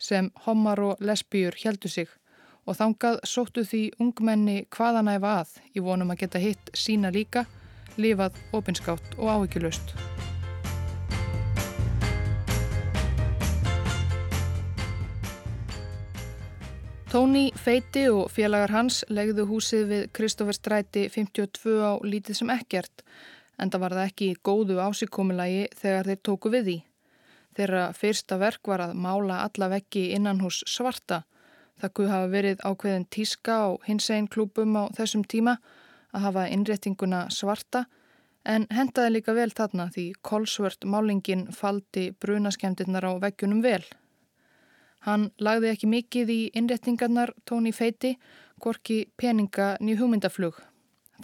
sem 0.00 0.32
homar 0.46 0.82
og 0.82 1.04
lesbíur 1.04 1.54
heldu 1.62 1.88
sig 1.92 2.10
og 2.66 2.76
þangað 2.76 3.20
sóttu 3.26 3.64
því 3.66 3.82
ungmenni 4.02 4.64
hvaðanæfa 4.74 5.34
að 5.42 5.54
í 5.74 5.84
vonum 5.84 6.12
að 6.12 6.24
geta 6.24 6.42
hitt 6.42 6.72
sína 6.76 7.12
líka, 7.14 7.46
lifað, 7.96 8.36
opinskátt 8.56 9.18
og 9.18 9.30
áhyggjulust. 9.34 9.94
Tóni 17.10 17.48
Feiti 17.58 18.04
og 18.06 18.28
félagar 18.30 18.70
hans 18.70 19.00
legðu 19.10 19.42
húsið 19.48 19.88
við 19.90 20.02
Kristófer 20.14 20.54
Stræti 20.54 21.08
52 21.10 21.72
á 21.82 21.98
lítið 22.06 22.36
sem 22.38 22.52
ekkert 22.54 23.02
en 23.58 23.72
það 23.72 23.82
var 23.82 23.94
það 23.96 24.10
ekki 24.12 24.28
góðu 24.46 24.76
ásíkomulagi 24.78 25.64
þegar 25.80 26.06
þeir 26.06 26.20
tóku 26.28 26.52
við 26.54 26.68
því. 26.68 26.76
Þeirra 27.58 27.82
fyrsta 27.98 28.38
verk 28.38 28.70
var 28.70 28.84
að 28.84 28.94
mála 28.94 29.40
alla 29.42 29.68
vekki 29.72 30.04
innan 30.14 30.38
hús 30.44 30.60
svarta. 30.70 31.24
Það 31.82 31.94
kuð 31.98 32.12
hafa 32.14 32.28
verið 32.36 32.62
ákveðin 32.62 33.08
tíska 33.10 33.56
á 33.58 33.68
hins 33.88 34.06
einn 34.14 34.30
klúpum 34.30 34.78
á 34.78 34.86
þessum 34.94 35.24
tíma 35.26 35.56
að 36.14 36.28
hafa 36.28 36.44
innréttinguna 36.46 37.24
svarta 37.34 37.88
en 38.46 38.68
hendaði 38.70 39.16
líka 39.16 39.34
vel 39.34 39.50
þarna 39.50 39.90
því 39.90 40.12
kolsvört 40.22 40.86
málingin 40.86 41.48
faldi 41.50 42.12
brunaskemdirnar 42.22 43.02
á 43.02 43.12
vekkjunum 43.26 43.66
vel. 43.66 43.82
Hann 45.06 45.30
lagði 45.40 45.70
ekki 45.72 45.88
mikið 45.88 46.30
í 46.32 46.40
innréttingarnar 46.54 47.32
tóni 47.48 47.72
feiti, 47.72 48.16
korki 48.60 49.06
peninga 49.16 49.76
ný 49.80 49.96
hugmyndaflug 49.96 50.60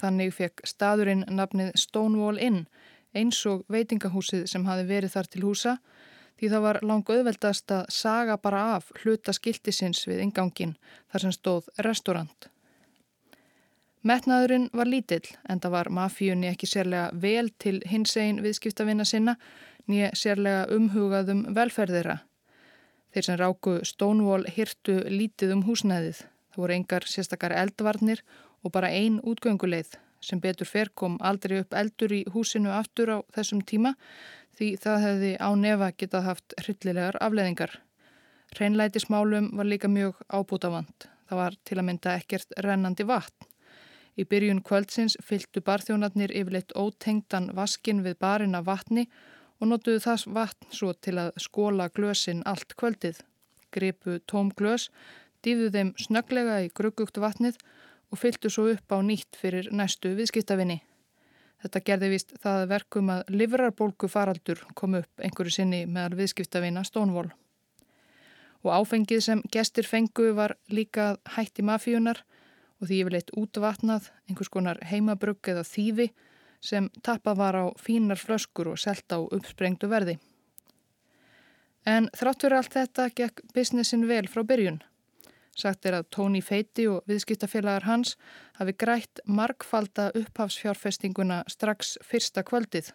Þannig 0.00 0.34
fekk 0.36 0.66
staðurinn 0.68 1.24
nafnið 1.32 1.72
Stonewall 1.80 2.40
Inn 2.42 2.66
eins 3.16 3.38
og 3.48 3.64
veitingahúsið 3.72 4.44
sem 4.50 4.66
hafi 4.68 4.84
verið 4.88 5.14
þar 5.14 5.30
til 5.32 5.44
húsa 5.46 5.76
því 6.36 6.50
það 6.52 6.64
var 6.66 6.78
lang 6.84 7.12
auðveldast 7.12 7.72
að 7.72 7.86
saga 7.96 8.36
bara 8.36 8.64
af 8.74 8.90
hluta 9.00 9.32
skiltisins 9.32 10.02
við 10.08 10.20
ingangin 10.26 10.76
þar 11.12 11.24
sem 11.24 11.32
stóð 11.32 11.70
restaurant. 11.86 12.50
Metnaðurinn 14.06 14.68
var 14.76 14.90
lítill 14.90 15.24
en 15.48 15.62
það 15.62 15.76
var 15.78 15.90
mafíunni 15.90 16.50
ekki 16.50 16.68
sérlega 16.68 17.08
vel 17.24 17.48
til 17.58 17.80
hins 17.88 18.12
einn 18.20 18.42
viðskiptavinna 18.44 19.08
sinna 19.08 19.38
nýja 19.88 20.12
sérlega 20.14 20.68
umhugaðum 20.76 21.46
velferðira. 21.56 22.20
Þeir 23.16 23.24
sem 23.24 23.36
ráku 23.40 23.72
Stonewall 23.88 24.42
hirtu 24.52 24.98
lítið 25.08 25.54
um 25.54 25.62
húsnæðið. 25.64 26.18
Það 26.52 26.60
voru 26.60 26.74
engar 26.74 27.04
sérstakar 27.08 27.54
eldvarnir 27.56 28.20
og 28.60 28.74
bara 28.74 28.90
ein 28.92 29.14
útgönguleið 29.24 29.94
sem 30.20 30.42
betur 30.44 30.68
fer 30.68 30.90
kom 30.92 31.14
aldrei 31.24 31.62
upp 31.62 31.72
eldur 31.80 32.12
í 32.12 32.18
húsinu 32.34 32.74
aftur 32.76 33.14
á 33.16 33.18
þessum 33.32 33.62
tíma 33.64 33.94
því 34.58 34.68
það 34.82 35.00
hefði 35.06 35.30
á 35.40 35.48
nefa 35.56 35.88
getað 35.96 36.26
haft 36.28 36.56
hryllilegar 36.60 37.16
afleðingar. 37.24 37.72
Hreinlætismálum 38.52 39.48
var 39.56 39.70
líka 39.72 39.88
mjög 39.88 40.20
ábútafand. 40.28 41.08
Það 41.30 41.40
var 41.40 41.56
til 41.64 41.78
að 41.78 41.86
mynda 41.88 42.18
ekkert 42.20 42.52
rennandi 42.68 43.08
vatn. 43.08 43.48
Í 44.20 44.28
byrjun 44.28 44.60
kvöldsins 44.60 45.16
fylgtu 45.24 45.64
barþjónarnir 45.64 46.36
yfirleitt 46.36 46.76
ótengtan 46.76 47.48
vaskin 47.56 48.04
við 48.04 48.20
barina 48.20 48.60
vatni 48.60 49.08
og 49.08 49.16
notuðu 49.64 50.02
þess 50.04 50.28
vatn 50.28 50.68
svo 50.74 50.92
til 50.92 51.16
að 51.22 51.30
skóla 51.40 51.88
glösin 51.88 52.42
allt 52.44 52.76
kvöldið. 52.76 53.22
Gripu 53.72 54.18
tóm 54.28 54.50
glös, 54.52 54.90
dýðu 55.40 55.70
þeim 55.72 55.94
snöglega 56.00 56.60
í 56.66 56.68
gruggugt 56.68 57.16
vatnið 57.16 57.56
og 58.12 58.20
fylgtu 58.20 58.50
svo 58.52 58.68
upp 58.74 58.92
á 58.92 59.00
nýtt 59.00 59.38
fyrir 59.40 59.70
næstu 59.72 60.12
viðskiptavinni. 60.18 60.82
Þetta 61.64 61.82
gerði 61.88 62.12
vist 62.12 62.36
það 62.42 62.68
verkum 62.70 63.10
að 63.14 63.32
livrarbólku 63.32 64.08
faraldur 64.12 64.60
kom 64.76 64.98
upp 65.00 65.24
einhverju 65.24 65.56
sinni 65.56 65.82
meðal 65.88 66.18
viðskiptavina 66.20 66.84
Stónvól. 66.84 67.30
Og 68.66 68.72
áfengið 68.76 69.22
sem 69.24 69.42
gestir 69.52 69.88
fengu 69.88 70.32
var 70.36 70.56
líka 70.68 71.14
hætti 71.36 71.64
mafíunar 71.64 72.20
og 72.80 72.90
því 72.90 73.00
yfirleitt 73.02 73.32
útvatnað 73.40 74.10
einhvers 74.28 74.52
konar 74.52 74.80
heimabrugg 74.84 75.48
eða 75.48 75.64
þýfi 75.64 76.10
sem 76.66 76.88
tappað 77.06 77.38
var 77.38 77.58
á 77.62 77.64
fínar 77.78 78.18
flöskur 78.18 78.72
og 78.72 78.80
selta 78.82 79.18
á 79.18 79.20
uppsprengtu 79.22 79.88
verði. 79.90 80.18
En 81.86 82.10
þráttur 82.18 82.56
allt 82.56 82.74
þetta 82.74 83.08
gekk 83.14 83.44
businessin 83.54 84.08
vel 84.10 84.26
frá 84.26 84.42
byrjun. 84.42 84.82
Sagt 85.56 85.86
er 85.88 85.94
að 85.96 86.10
Tony 86.12 86.42
Feiti 86.44 86.84
og 86.90 87.06
viðskiptafélagar 87.08 87.86
hans 87.86 88.16
hafi 88.58 88.74
grætt 88.76 89.22
markfalda 89.24 90.10
upphafsfjárfestinguna 90.18 91.44
strax 91.48 91.96
fyrsta 92.04 92.42
kvöldið. 92.44 92.90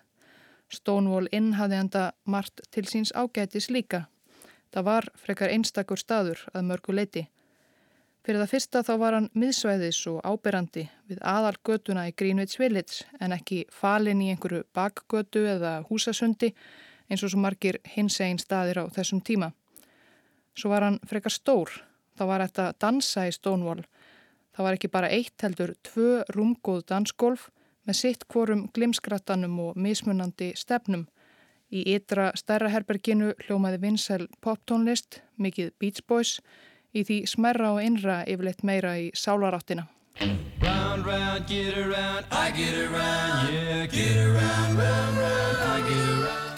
Stonewall 0.70 1.32
Inn 1.32 1.56
hafði 1.58 1.80
enda 1.82 2.04
margt 2.26 2.62
til 2.72 2.86
síns 2.88 3.16
ágætis 3.16 3.72
líka. 3.72 4.06
Það 4.72 4.88
var 4.88 5.08
frekar 5.24 5.52
einstakur 5.52 6.00
staður 6.00 6.44
að 6.54 6.68
mörgu 6.70 6.94
leiti. 6.96 7.26
Fyrir 8.22 8.38
það 8.44 8.52
fyrsta 8.52 8.84
þá 8.86 8.92
var 9.02 9.16
hann 9.18 9.28
miðsvæðis 9.34 10.00
og 10.12 10.20
áberandi 10.22 10.84
við 11.10 11.22
aðal 11.26 11.56
götuna 11.66 12.04
í 12.06 12.14
Greenwich 12.14 12.60
Village 12.62 13.08
en 13.18 13.34
ekki 13.34 13.64
falin 13.74 14.22
í 14.22 14.28
einhverju 14.30 14.68
bakgötu 14.78 15.42
eða 15.50 15.80
húsasundi 15.88 16.52
eins 17.10 17.24
og 17.26 17.34
svo 17.34 17.42
margir 17.42 17.80
hins 17.96 18.20
einn 18.22 18.38
staðir 18.38 18.84
á 18.84 18.86
þessum 18.94 19.24
tíma. 19.26 19.50
Svo 20.54 20.70
var 20.70 20.86
hann 20.86 21.00
frekar 21.08 21.34
stór. 21.34 21.74
Það 22.14 22.30
var 22.30 22.46
þetta 22.46 22.68
dansa 22.84 23.26
í 23.26 23.34
Stonewall. 23.34 23.82
Það 24.54 24.68
var 24.68 24.78
ekki 24.78 24.92
bara 24.94 25.10
eitt 25.10 25.42
heldur 25.42 25.74
tvö 25.82 26.22
rúmgóð 26.36 26.86
dansgolf 26.92 27.50
með 27.88 27.98
sitt 28.04 28.28
kvorum 28.30 28.68
glimskrattanum 28.76 29.58
og 29.66 29.80
mismunandi 29.80 30.52
stefnum. 30.60 31.08
Í 31.72 31.88
ytra 31.96 32.30
stærra 32.38 32.70
herberginu 32.70 33.32
hljómaði 33.48 33.80
vinsæl 33.82 34.28
poptónlist, 34.44 35.24
mikið 35.40 35.72
Beach 35.80 36.04
Boys, 36.06 36.42
í 36.94 37.04
því 37.08 37.24
smerra 37.30 37.74
og 37.76 37.82
innra 37.84 38.22
yfirleitt 38.28 38.64
meira 38.68 38.98
í 39.00 39.10
sálaráttina. 39.16 39.88
Round, 40.62 41.06
round, 41.06 41.48
get 41.48 41.78
around, 41.78 42.26
I 42.32 42.52
get 42.52 42.78
around, 42.78 43.54
yeah, 43.54 43.86
get 43.88 44.18
around, 44.18 44.78
round, 44.78 45.18
round, 45.18 45.58
I 45.66 45.90
get 45.90 46.10
around. 46.10 46.52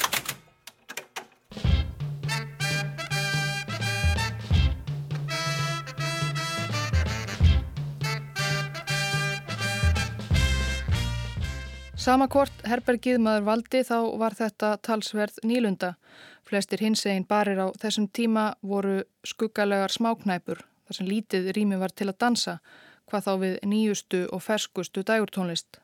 Sama 12.04 12.25
hvort 12.28 12.66
herbergið 12.68 13.22
maður 13.24 13.46
valdi 13.48 13.80
þá 13.88 13.98
var 14.20 14.34
þetta 14.36 14.74
talsverð 14.84 15.38
nýlunda. 15.48 15.94
Flestir 16.53 16.83
hins 16.86 17.01
eginn 17.10 17.24
barir 17.25 17.57
á 17.57 17.74
þessum 17.81 18.05
tíma 18.13 18.41
voru 18.62 19.00
skuggalegar 19.25 19.89
smáknæpur 19.89 20.60
þar 20.62 20.95
sem 21.00 21.07
lítið 21.10 21.48
rými 21.57 21.79
var 21.81 21.89
til 21.89 22.05
að 22.12 22.19
dansa 22.22 22.53
hvað 23.10 23.24
þá 23.25 23.31
við 23.43 23.55
nýjustu 23.72 24.19
og 24.29 24.43
ferskustu 24.45 25.01
dægurtónlist. 25.01 25.79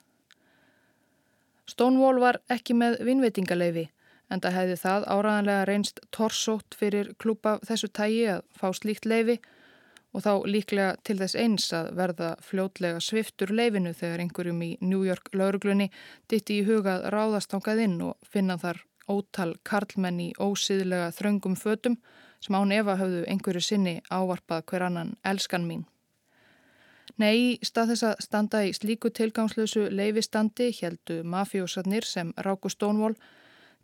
Stonewall 1.65 2.21
var 2.21 2.37
ekki 2.53 2.75
með 2.77 2.99
vinnveitingaleifi 3.07 3.87
en 4.29 4.43
það 4.43 4.57
hefði 4.59 4.75
það 4.83 5.07
áraðanlega 5.15 5.63
reynst 5.71 6.03
torsótt 6.13 6.77
fyrir 6.77 7.09
klúpa 7.17 7.55
þessu 7.65 7.89
tægi 7.89 8.27
að 8.35 8.45
fá 8.61 8.69
slíkt 8.77 9.09
leifi 9.09 9.39
og 10.13 10.21
þá 10.27 10.31
líklega 10.53 10.91
til 11.01 11.15
þess 11.23 11.39
eins 11.47 11.65
að 11.79 11.89
verða 11.97 12.29
fljótlega 12.45 13.01
sviftur 13.01 13.55
leifinu 13.57 13.95
þegar 13.97 14.21
einhverjum 14.21 14.61
í 14.67 14.69
New 14.85 15.01
York 15.09 15.33
lauruglunni 15.33 15.89
ditti 16.29 16.61
í 16.61 16.69
hugað 16.69 17.09
ráðast 17.09 17.57
ákað 17.57 17.83
inn 17.87 17.97
og 18.11 18.29
finna 18.29 18.61
þar 18.61 18.85
ótal 19.09 19.55
karlmenn 19.67 20.21
í 20.23 20.29
ósýðlega 20.39 21.11
þröngum 21.17 21.57
fötum 21.59 21.97
sem 22.39 22.55
án 22.55 22.71
Eva 22.71 22.95
hafðu 22.99 23.25
einhverju 23.27 23.63
sinni 23.65 23.95
ávarpað 24.09 24.65
hver 24.71 24.87
annan 24.87 25.15
elskan 25.25 25.67
mín. 25.67 25.85
Nei, 27.19 27.59
stað 27.65 27.93
þess 27.93 28.07
að 28.07 28.23
standa 28.23 28.63
í 28.63 28.73
slíku 28.77 29.11
tilgangslösu 29.11 29.89
leifistandi 29.91 30.69
heldu 30.79 31.21
mafjósarnir 31.25 32.07
sem 32.07 32.33
Ráku 32.37 32.71
Stónvól 32.71 33.17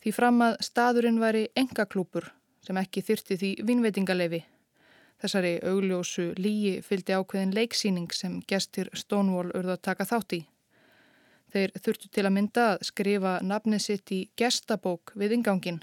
því 0.04 0.16
fram 0.16 0.44
að 0.46 0.60
staðurinn 0.70 1.20
væri 1.20 1.48
engaklúpur 1.58 2.32
sem 2.66 2.78
ekki 2.80 3.04
þyrti 3.04 3.40
því 3.42 3.56
vinveitingaleifi 3.68 4.46
Þessari 5.22 5.54
augljósu 5.64 6.34
lígi 6.38 6.82
fylgdi 6.84 7.16
ákveðin 7.16 7.54
leiksýning 7.56 8.12
sem 8.14 8.42
gestir 8.50 8.90
Stonewall 8.94 9.54
urða 9.56 9.78
að 9.78 9.86
taka 9.88 10.08
þátt 10.10 10.36
í. 10.36 10.40
Þeir 11.56 11.72
þurftu 11.80 12.10
til 12.12 12.24
að 12.28 12.34
mynda 12.36 12.64
að 12.74 12.82
skrifa 12.84 13.34
nafnið 13.40 13.80
sitt 13.80 14.12
í 14.12 14.18
gestabók 14.36 15.14
við 15.16 15.38
ingangin. 15.38 15.78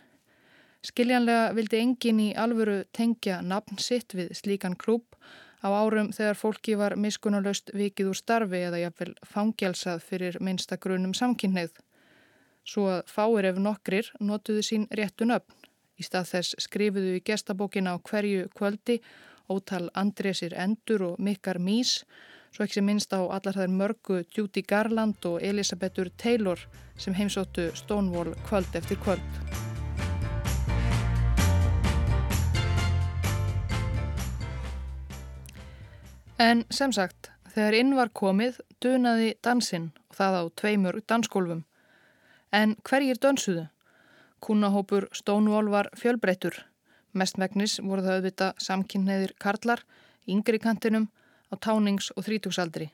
Skiljanlega 0.84 1.54
vildi 1.56 1.78
engin 1.80 2.18
í 2.20 2.26
alvöru 2.36 2.82
tengja 2.92 3.38
nafn 3.40 3.78
sitt 3.80 4.12
við 4.12 4.34
slíkan 4.36 4.76
klúb 4.76 5.16
á 5.64 5.72
árum 5.72 6.10
þegar 6.12 6.36
fólki 6.36 6.74
var 6.76 6.98
miskunnulegst 7.00 7.72
vikið 7.72 8.10
úr 8.10 8.18
starfi 8.20 8.60
eða 8.66 8.82
jafnvel 8.82 9.14
fangjálsað 9.32 10.04
fyrir 10.10 10.36
minsta 10.44 10.76
grunum 10.76 11.14
samkynneið. 11.16 11.72
Svo 12.68 12.90
að 12.98 13.08
fáir 13.08 13.48
ef 13.54 13.64
nokkrir 13.64 14.12
notuðu 14.20 14.66
sín 14.68 14.84
réttu 14.92 15.24
nöfn. 15.24 15.56
Í 15.96 16.04
stað 16.04 16.34
þess 16.34 16.60
skrifuðu 16.66 17.16
í 17.16 17.24
gestabókina 17.24 17.96
á 17.96 18.02
hverju 18.10 18.50
kvöldi 18.52 18.98
ótal 19.48 19.88
Andrésir 19.96 20.52
Endur 20.52 21.08
og 21.14 21.16
Mikkar 21.18 21.56
Mís, 21.56 22.02
svo 22.52 22.66
ekki 22.66 22.78
sem 22.78 22.86
minnst 22.86 23.14
á 23.16 23.20
allar 23.24 23.56
þær 23.56 23.72
mörgu 23.72 24.22
Judy 24.36 24.62
Garland 24.62 25.24
og 25.24 25.40
Elisabethur 25.42 26.10
Taylor 26.20 26.60
sem 27.00 27.14
heimsóttu 27.16 27.70
Stonewall 27.74 28.34
kvöld 28.46 28.76
eftir 28.76 29.00
kvöld. 29.00 29.24
En 36.38 36.64
sem 36.70 36.92
sagt, 36.92 37.30
þegar 37.54 37.76
inn 37.78 37.94
var 37.96 38.10
komið, 38.10 38.58
dunaði 38.82 39.34
dansinn 39.46 39.92
og 40.10 40.16
það 40.18 40.36
á 40.36 40.42
tveimur 40.60 40.98
dansgólfum. 41.08 41.62
En 42.52 42.74
hverjir 42.84 43.20
dönsuðu? 43.22 43.68
Kúnahópur 44.42 45.06
Stonewall 45.14 45.70
var 45.70 45.88
fjölbreyttur. 45.96 46.56
Mestmægnis 47.14 47.78
voru 47.80 48.02
það 48.02 48.18
auðvita 48.18 48.48
samkynneðir 48.58 49.36
karlar, 49.38 49.84
yngri 50.26 50.58
kantinum, 50.58 51.06
á 51.52 51.54
tánings- 51.60 52.10
og 52.16 52.24
þrítugsaldri. 52.24 52.90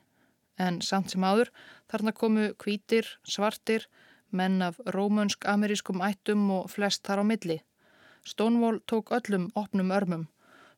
En 0.59 0.81
samt 0.81 1.11
sem 1.11 1.23
áður 1.23 1.49
þarna 1.91 2.11
komu 2.13 2.53
kvítir, 2.59 3.05
svartir, 3.23 3.87
menn 4.31 4.61
af 4.61 4.77
rómönsk-amerískum 4.85 6.03
ættum 6.03 6.49
og 6.51 6.69
flest 6.69 7.03
þar 7.07 7.23
á 7.23 7.25
milli. 7.25 7.61
Stonewall 8.25 8.81
tók 8.85 9.11
öllum 9.15 9.49
opnum 9.55 9.91
örmum. 9.91 10.27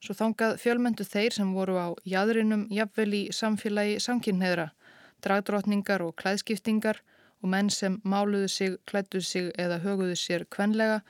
Svo 0.01 0.15
þangað 0.17 0.57
fjölmendu 0.61 1.05
þeir 1.05 1.33
sem 1.33 1.53
voru 1.53 1.77
á 1.77 1.87
jæðrinum 2.05 2.67
jafnvel 2.73 3.13
í 3.13 3.23
samfélagi 3.33 3.99
samkynneðra, 4.01 4.71
dragdrótningar 5.21 6.01
og 6.01 6.15
klæðskiptingar 6.21 7.01
og 7.41 7.49
menn 7.49 7.69
sem 7.69 7.99
máluðu 8.05 8.49
sig, 8.49 8.77
klættuðu 8.89 9.25
sig 9.25 9.51
eða 9.57 9.81
höguðu 9.83 10.17
sér 10.17 10.45
kvenlega, 10.49 11.01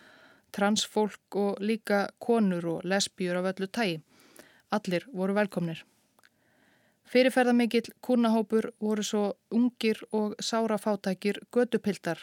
transfólk 0.51 1.35
og 1.35 1.61
líka 1.63 2.09
konur 2.19 2.67
og 2.75 2.83
lesbjur 2.83 3.39
af 3.39 3.53
öllu 3.53 3.67
tægi. 3.67 4.01
Allir 4.71 5.07
voru 5.13 5.35
velkomnir. 5.35 5.85
Fyrirferðamikill 7.11 7.91
kúnahópur 7.99 8.69
voru 8.79 9.03
svo 9.03 9.23
ungir 9.51 9.99
og 10.15 10.37
sárafátækir 10.39 11.41
gödupildar. 11.51 12.21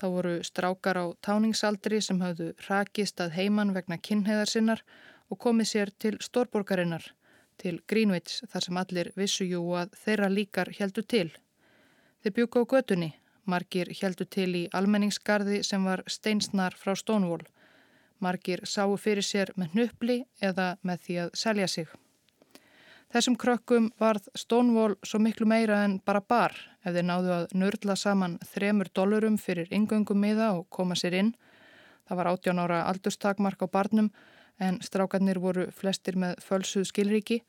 Það 0.00 0.14
voru 0.14 0.32
strákar 0.44 0.96
á 0.96 1.06
táningsaldri 1.20 2.00
sem 2.00 2.20
hafðu 2.24 2.54
rakist 2.68 3.20
að 3.20 3.36
heiman 3.36 3.74
vegna 3.76 3.98
kynheiðar 4.00 4.48
sinnar 4.48 4.82
og 5.28 5.38
komið 5.44 5.68
sér 5.72 5.92
til 5.98 6.16
stórborgarinnar, 6.20 7.04
til 7.60 7.82
Greenwich 7.88 8.40
þar 8.48 8.64
sem 8.64 8.80
allir 8.80 9.12
vissu 9.16 9.44
jú 9.44 9.60
að 9.76 9.92
þeirra 10.04 10.32
líkar 10.32 10.72
heldu 10.78 11.04
til. 11.04 11.28
Þeir 12.24 12.36
bjúka 12.40 12.64
á 12.64 12.70
gödunni 12.72 13.12
Margir 13.46 13.92
heldu 14.00 14.24
til 14.24 14.48
í 14.58 14.64
almenningsgarði 14.74 15.60
sem 15.66 15.84
var 15.86 16.02
steinsnar 16.10 16.74
frá 16.80 16.96
Stonewall. 16.98 17.44
Margir 18.18 18.64
sáu 18.64 18.96
fyrir 18.96 19.28
sér 19.28 19.52
með 19.60 19.78
nöppli 19.78 20.18
eða 20.40 20.72
með 20.82 21.06
því 21.06 21.22
að 21.26 21.30
selja 21.44 21.68
sig. 21.68 21.88
Þessum 23.16 23.38
krökkum 23.40 23.86
varð 23.96 24.26
Stonewall 24.36 24.98
svo 25.08 25.16
miklu 25.24 25.46
meira 25.48 25.78
en 25.86 25.94
bara 26.04 26.20
bar 26.20 26.52
ef 26.84 26.92
þeir 26.92 27.04
náðu 27.08 27.30
að 27.32 27.44
nördla 27.56 27.94
saman 27.96 28.34
þremur 28.44 28.90
dólarum 28.92 29.38
fyrir 29.40 29.70
ingöngum 29.72 30.18
miða 30.20 30.50
og 30.58 30.66
koma 30.68 30.92
sér 31.00 31.16
inn. 31.22 31.30
Það 32.04 32.18
var 32.18 32.28
18 32.34 32.60
ára 32.60 32.80
aldurstakmark 32.90 33.64
á 33.64 33.72
barnum 33.72 34.10
en 34.60 34.82
strákarnir 34.84 35.40
voru 35.40 35.64
flestir 35.72 36.18
með 36.20 36.44
fölsuð 36.44 36.84
skilriki. 36.90 37.40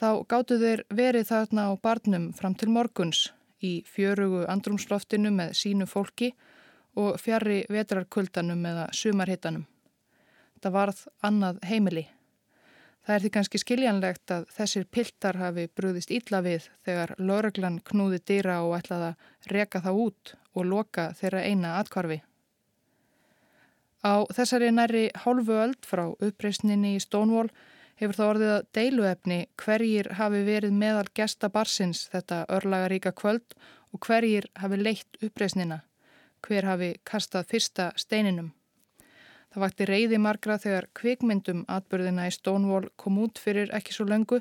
Þá 0.00 0.24
gáttu 0.32 0.56
þeir 0.64 0.84
verið 0.88 1.28
þarna 1.28 1.68
á 1.68 1.72
barnum 1.76 2.30
fram 2.32 2.56
til 2.56 2.70
morguns 2.72 3.26
í 3.60 3.82
fjörugu 3.84 4.46
andrumsloftinu 4.48 5.34
með 5.36 5.52
sínu 5.60 5.90
fólki 5.92 6.32
og 6.96 7.20
fjari 7.20 7.66
vetrarkuldanum 7.68 8.64
eða 8.64 8.88
sumarhittanum. 8.96 9.68
Það 10.64 10.76
varð 10.80 11.06
annað 11.20 11.60
heimili. 11.68 12.08
Það 13.02 13.14
er 13.14 13.22
því 13.22 13.30
kannski 13.34 13.58
skiljanlegt 13.58 14.32
að 14.34 14.44
þessir 14.56 14.84
piltar 14.94 15.38
hafi 15.40 15.64
brúðist 15.74 16.12
ítla 16.14 16.38
við 16.44 16.68
þegar 16.86 17.14
lauruglan 17.18 17.80
knúði 17.88 18.20
dýra 18.30 18.60
og 18.62 18.76
ætlaði 18.78 19.08
að 19.10 19.50
reka 19.56 19.82
það 19.82 19.98
út 20.04 20.34
og 20.54 20.68
loka 20.70 21.08
þeirra 21.18 21.42
eina 21.42 21.74
atkvarfi. 21.80 22.20
Á 24.02 24.14
þessari 24.34 24.70
næri 24.74 25.04
hálfu 25.24 25.58
öld 25.64 25.86
frá 25.86 26.04
uppreysninni 26.10 26.96
í 26.96 27.02
Stonewall 27.02 27.50
hefur 27.98 28.18
það 28.18 28.30
orðið 28.32 28.54
að 28.54 28.64
deiluefni 28.78 29.38
hverjir 29.62 30.10
hafi 30.18 30.42
verið 30.46 30.78
meðal 30.78 31.06
gesta 31.14 31.50
barsins 31.50 32.06
þetta 32.14 32.44
örlagaríka 32.54 33.14
kvöld 33.18 33.54
og 33.92 34.02
hverjir 34.06 34.48
hafi 34.58 34.78
leitt 34.78 35.22
uppreysnina, 35.22 35.82
hver 36.42 36.66
hafi 36.70 36.94
kastað 37.06 37.50
fyrsta 37.50 37.92
steininum. 37.96 38.52
Það 39.52 39.60
vakti 39.66 39.84
reyði 39.84 40.18
margra 40.22 40.54
þegar 40.56 40.86
kvikmyndum 40.96 41.66
atbyrðina 41.68 42.24
í 42.24 42.32
Stonewall 42.32 42.86
kom 42.96 43.18
út 43.20 43.36
fyrir 43.36 43.68
ekki 43.76 43.92
svo 43.92 44.06
löngu. 44.08 44.38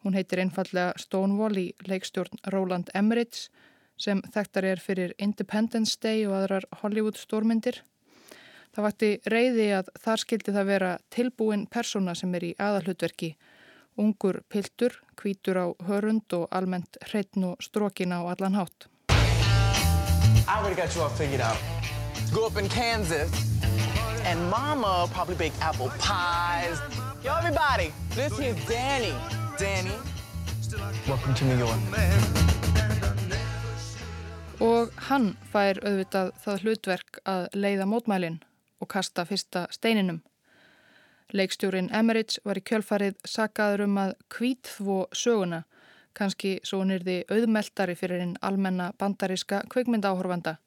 Hún 0.00 0.14
heitir 0.16 0.40
einfallega 0.40 0.94
Stonewall 0.96 1.58
í 1.60 1.66
leikstjórn 1.84 2.40
Roland 2.54 2.88
Emmerich 2.96 3.50
sem 4.00 4.22
þekktar 4.32 4.64
er 4.70 4.80
fyrir 4.80 5.12
Independence 5.20 5.98
Day 6.00 6.24
og 6.24 6.38
aðrar 6.38 6.64
Hollywood 6.80 7.20
stórmyndir. 7.20 7.82
Það 8.72 8.86
vakti 8.86 9.10
reyði 9.28 9.68
að 9.76 9.92
þar 10.00 10.22
skildi 10.22 10.54
það 10.56 10.70
vera 10.70 10.90
tilbúin 11.12 11.66
persóna 11.68 12.14
sem 12.16 12.32
er 12.38 12.48
í 12.48 12.54
aðalhutverki, 12.56 13.34
ungur 14.00 14.40
piltur, 14.48 14.96
kvítur 15.18 15.60
á 15.60 15.66
hörund 15.90 16.32
og 16.38 16.48
almennt 16.54 16.96
hreitn 17.10 17.50
og 17.50 17.60
strókin 17.60 18.16
á 18.16 18.24
allan 18.24 18.56
hátt. 18.56 18.88
I 20.48 20.56
already 20.56 20.80
got 20.80 20.94
you 20.96 21.02
all 21.02 21.12
figured 21.12 21.42
out. 21.42 21.60
Go 22.32 22.46
up 22.46 22.56
in 22.56 22.68
Kansas 22.68 23.48
and 24.28 24.50
mama 24.50 25.08
probably 25.14 25.34
bake 25.34 25.54
apple 25.60 25.90
pies. 25.98 26.78
Yo, 27.24 27.34
everybody, 27.34 27.92
this 28.10 28.38
here's 28.38 28.62
Danny. 28.66 29.14
Danny, 29.58 29.96
welcome 31.08 31.34
to 31.34 31.44
New 31.44 31.58
York. 31.58 31.78
Og 34.60 34.90
hann 35.08 35.30
fær 35.52 35.78
auðvitað 35.86 36.32
það 36.44 36.62
hlutverk 36.64 37.20
að 37.24 37.44
leiða 37.54 37.86
mótmælinn 37.88 38.40
og 38.82 38.90
kasta 38.92 39.24
fyrsta 39.24 39.64
steininum. 39.72 40.20
Leikstjórin 41.32 41.88
Emmerich 41.94 42.40
var 42.44 42.58
í 42.58 42.66
kjölfarið 42.68 43.16
sakaður 43.24 43.86
um 43.86 43.98
að 44.02 44.14
kvítþvó 44.34 45.00
söguna, 45.14 45.62
kannski 46.12 46.58
svo 46.66 46.82
nýrði 46.84 47.22
auðmeldari 47.30 47.96
fyrir 47.96 48.26
einn 48.26 48.36
almenna 48.42 48.92
bandaríska 48.98 49.62
kveikmyndáhorfanda. 49.72 50.58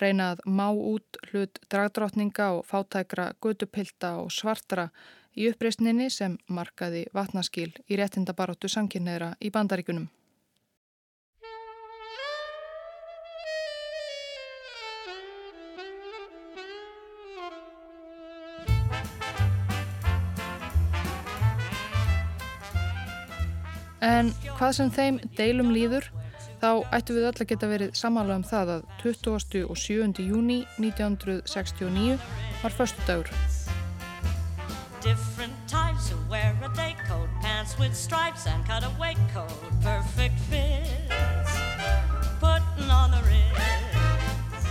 Reyna 0.00 0.32
að 0.32 0.40
má 0.46 0.68
út 0.72 1.18
hlut 1.30 1.60
dragdrottninga 1.70 2.48
og 2.56 2.64
fátækra 2.66 3.32
gutupilta 3.40 4.16
og 4.22 4.32
svartara 4.32 4.88
í 5.36 5.50
uppreysninni 5.50 6.08
sem 6.10 6.38
markaði 6.48 7.06
vatnaskil 7.14 7.70
í 7.88 8.00
réttindabaróttu 8.00 8.70
sanginneira 8.72 9.34
í 9.40 9.52
bandaríkunum. 9.52 10.08
En 24.02 24.32
hvað 24.58 24.72
sem 24.74 24.88
þeim 24.90 25.18
deilum 25.38 25.70
líður, 25.70 26.08
þá 26.62 26.86
ættu 26.94 27.16
við 27.16 27.24
öll 27.26 27.42
að 27.42 27.48
geta 27.50 27.68
verið 27.70 27.96
samála 27.98 28.36
um 28.38 28.44
það 28.46 28.68
að 28.76 28.82
20. 29.02 29.62
og 29.66 29.78
7. 29.82 30.22
júni 30.22 30.60
1969 30.78 32.18
var 32.62 32.76
förstu 32.76 33.06
dagur. 33.08 33.30
Different 35.02 35.56
types 35.66 36.06
who 36.06 36.18
wear 36.30 36.54
a 36.62 36.70
day 36.76 36.94
coat, 37.08 37.26
pants 37.42 37.74
with 37.80 37.96
stripes 37.98 38.46
and 38.46 38.62
cutaway 38.62 39.16
coat, 39.34 39.50
perfect 39.82 40.38
fits, 40.46 41.50
putting 42.38 42.90
on 42.94 43.10
the 43.10 43.22
ritz. 43.26 44.70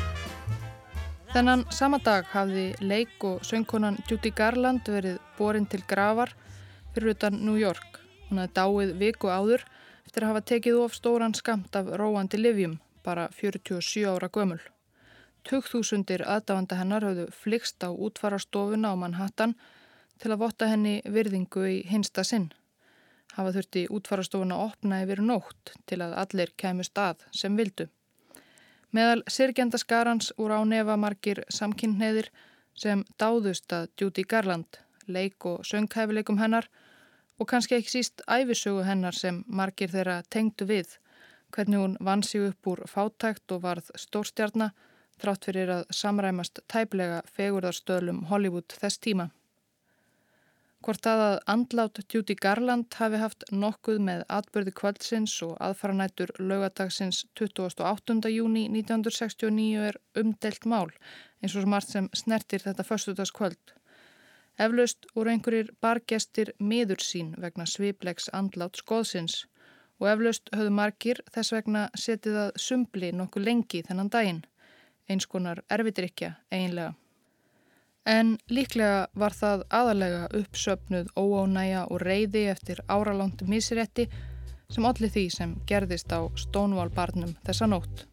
Þennan 1.35 1.65
sama 1.75 1.99
dag 1.99 2.23
hafði 2.31 2.71
leik 2.79 3.19
og 3.27 3.43
söngkonan 3.43 3.99
Judy 4.07 4.31
Garland 4.31 4.87
verið 4.87 5.19
borin 5.35 5.67
til 5.67 5.83
gravar 5.87 6.31
fyrir 6.95 7.17
utan 7.17 7.43
New 7.43 7.59
York. 7.59 7.99
Hún 8.29 8.39
hafði 8.39 8.55
dáið 8.55 8.97
viku 9.03 9.27
áður 9.27 9.67
eftir 10.11 10.25
að 10.25 10.31
hafa 10.33 10.47
tekið 10.49 10.77
of 10.83 10.95
stóran 10.97 11.31
skamt 11.31 11.75
af 11.79 11.87
róandi 11.95 12.35
livjum, 12.35 12.73
bara 12.99 13.29
47 13.31 14.01
ára 14.11 14.27
gömul. 14.27 14.59
2000 15.47 16.25
aðdáanda 16.27 16.75
hennar 16.75 17.05
hafðu 17.07 17.29
flikst 17.31 17.79
á 17.79 17.95
útfarastofuna 17.95 18.91
á 18.91 18.95
Manhattan 18.99 19.55
til 20.19 20.33
að 20.33 20.41
votta 20.43 20.67
henni 20.67 20.97
virðingu 21.07 21.63
í 21.63 21.77
hinsta 21.87 22.25
sinn. 22.27 22.49
Hafa 23.37 23.53
þurfti 23.55 23.85
útfarastofuna 23.87 24.59
opna 24.59 24.99
yfir 25.05 25.23
nótt 25.23 25.71
til 25.87 26.01
að 26.03 26.17
allir 26.25 26.51
kemust 26.59 26.99
að 26.99 27.23
sem 27.31 27.55
vildu. 27.55 27.87
Meðal 28.91 29.23
sirkjandaskarans 29.31 30.33
úr 30.35 30.51
á 30.51 30.61
nefamarkir 30.67 31.45
samkynneðir 31.47 32.27
sem 32.75 33.07
dáðust 33.15 33.71
að 33.71 33.87
Judy 33.95 34.27
Garland, 34.27 34.83
leik 35.07 35.47
og 35.47 35.63
sönghæfileikum 35.63 36.43
hennar 36.43 36.67
og 37.41 37.47
kannski 37.49 37.79
ekki 37.79 37.89
síst 37.95 38.21
æfisögu 38.29 38.83
hennar 38.85 39.17
sem 39.17 39.41
margir 39.49 39.89
þeirra 39.89 40.19
tengdu 40.29 40.67
við, 40.69 40.99
hvernig 41.49 41.81
hún 41.81 41.95
vann 42.05 42.21
sig 42.23 42.45
upp 42.51 42.67
úr 42.69 42.83
fátækt 42.85 43.55
og 43.55 43.63
varð 43.65 43.89
stórstjarnar 43.97 44.75
þrátt 45.21 45.47
fyrir 45.49 45.71
að 45.73 45.83
samræmast 45.97 46.61
tæplega 46.69 47.21
fegurðarstöðlum 47.33 48.27
Hollywood 48.29 48.77
þess 48.77 49.01
tíma. 49.01 49.31
Hvort 50.85 51.05
að 51.05 51.19
að 51.23 51.35
andlátt 51.53 51.99
Judy 52.13 52.33
Garland 52.41 52.95
hafi 52.97 53.19
haft 53.21 53.43
nokkuð 53.53 53.99
með 54.05 54.23
atbyrði 54.37 54.73
kvöldsins 54.77 55.35
og 55.45 55.57
aðfaranætur 55.61 56.33
lögadagsins 56.39 57.25
28. 57.37 58.31
júni 58.33 58.63
1969 58.69 59.83
er 59.89 59.99
umdelt 60.17 60.65
mál 60.65 60.89
eins 61.41 61.53
og 61.57 61.67
smart 61.67 61.89
sem 61.89 62.09
snertir 62.17 62.65
þetta 62.65 62.85
förstutaskvöld. 62.85 63.61
Eflaust 64.61 65.07
voru 65.15 65.31
einhverjir 65.31 65.71
bargestir 65.81 66.51
miður 66.59 67.01
sín 67.01 67.33
vegna 67.41 67.65
sviplegs 67.65 68.29
andlát 68.37 68.77
skoðsins 68.77 69.45
og 70.01 70.09
eflaust 70.11 70.49
höfðu 70.53 70.73
margir 70.77 71.21
þess 71.33 71.53
vegna 71.55 71.83
setið 71.97 72.37
að 72.43 72.51
sumbli 72.61 73.11
nokkuð 73.15 73.47
lengi 73.47 73.81
þennan 73.87 74.11
daginn, 74.13 74.41
eins 75.09 75.27
konar 75.29 75.63
erfitrykja 75.69 76.35
eiginlega. 76.51 76.93
En 78.05 78.35
líklega 78.49 79.07
var 79.13 79.33
það 79.37 79.65
aðalega 79.77 80.21
uppsöpnuð 80.39 81.11
óánæja 81.17 81.85
og 81.85 82.01
reyði 82.01 82.47
eftir 82.53 82.81
áralangt 82.89 83.45
misrétti 83.45 84.07
sem 84.71 84.85
allir 84.89 85.13
því 85.13 85.25
sem 85.37 85.55
gerðist 85.69 86.09
á 86.09 86.25
Stonewall 86.37 86.89
barnum 86.89 87.35
þessa 87.45 87.69
nótt. 87.69 88.07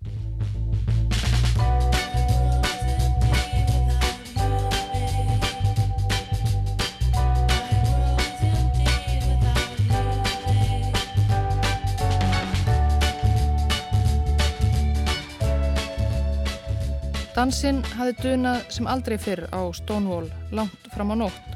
Dansinn 17.39 17.85
hafi 17.95 18.17
dunað 18.19 18.65
sem 18.75 18.87
aldrei 18.91 19.15
fyrr 19.23 19.45
á 19.55 19.63
Stonewall 19.71 20.27
langt 20.51 20.87
fram 20.91 21.13
á 21.15 21.17
nótt. 21.21 21.53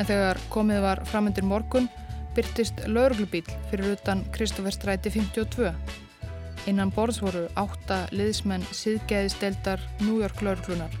En 0.00 0.06
þegar 0.08 0.38
komið 0.48 0.78
var 0.80 1.02
framöndir 1.10 1.44
morgun 1.44 1.90
byrtist 2.32 2.80
lauruglubíl 2.86 3.44
fyrir 3.68 3.98
utan 3.98 4.22
Kristóferstræti 4.32 5.12
52. 5.12 5.74
Innan 6.72 6.88
borðs 6.96 7.18
voru 7.20 7.42
átta 7.60 8.06
liðsmenn 8.16 8.64
síðgæðisteldar 8.72 9.84
New 10.06 10.22
York 10.22 10.40
lauruglunar. 10.40 10.96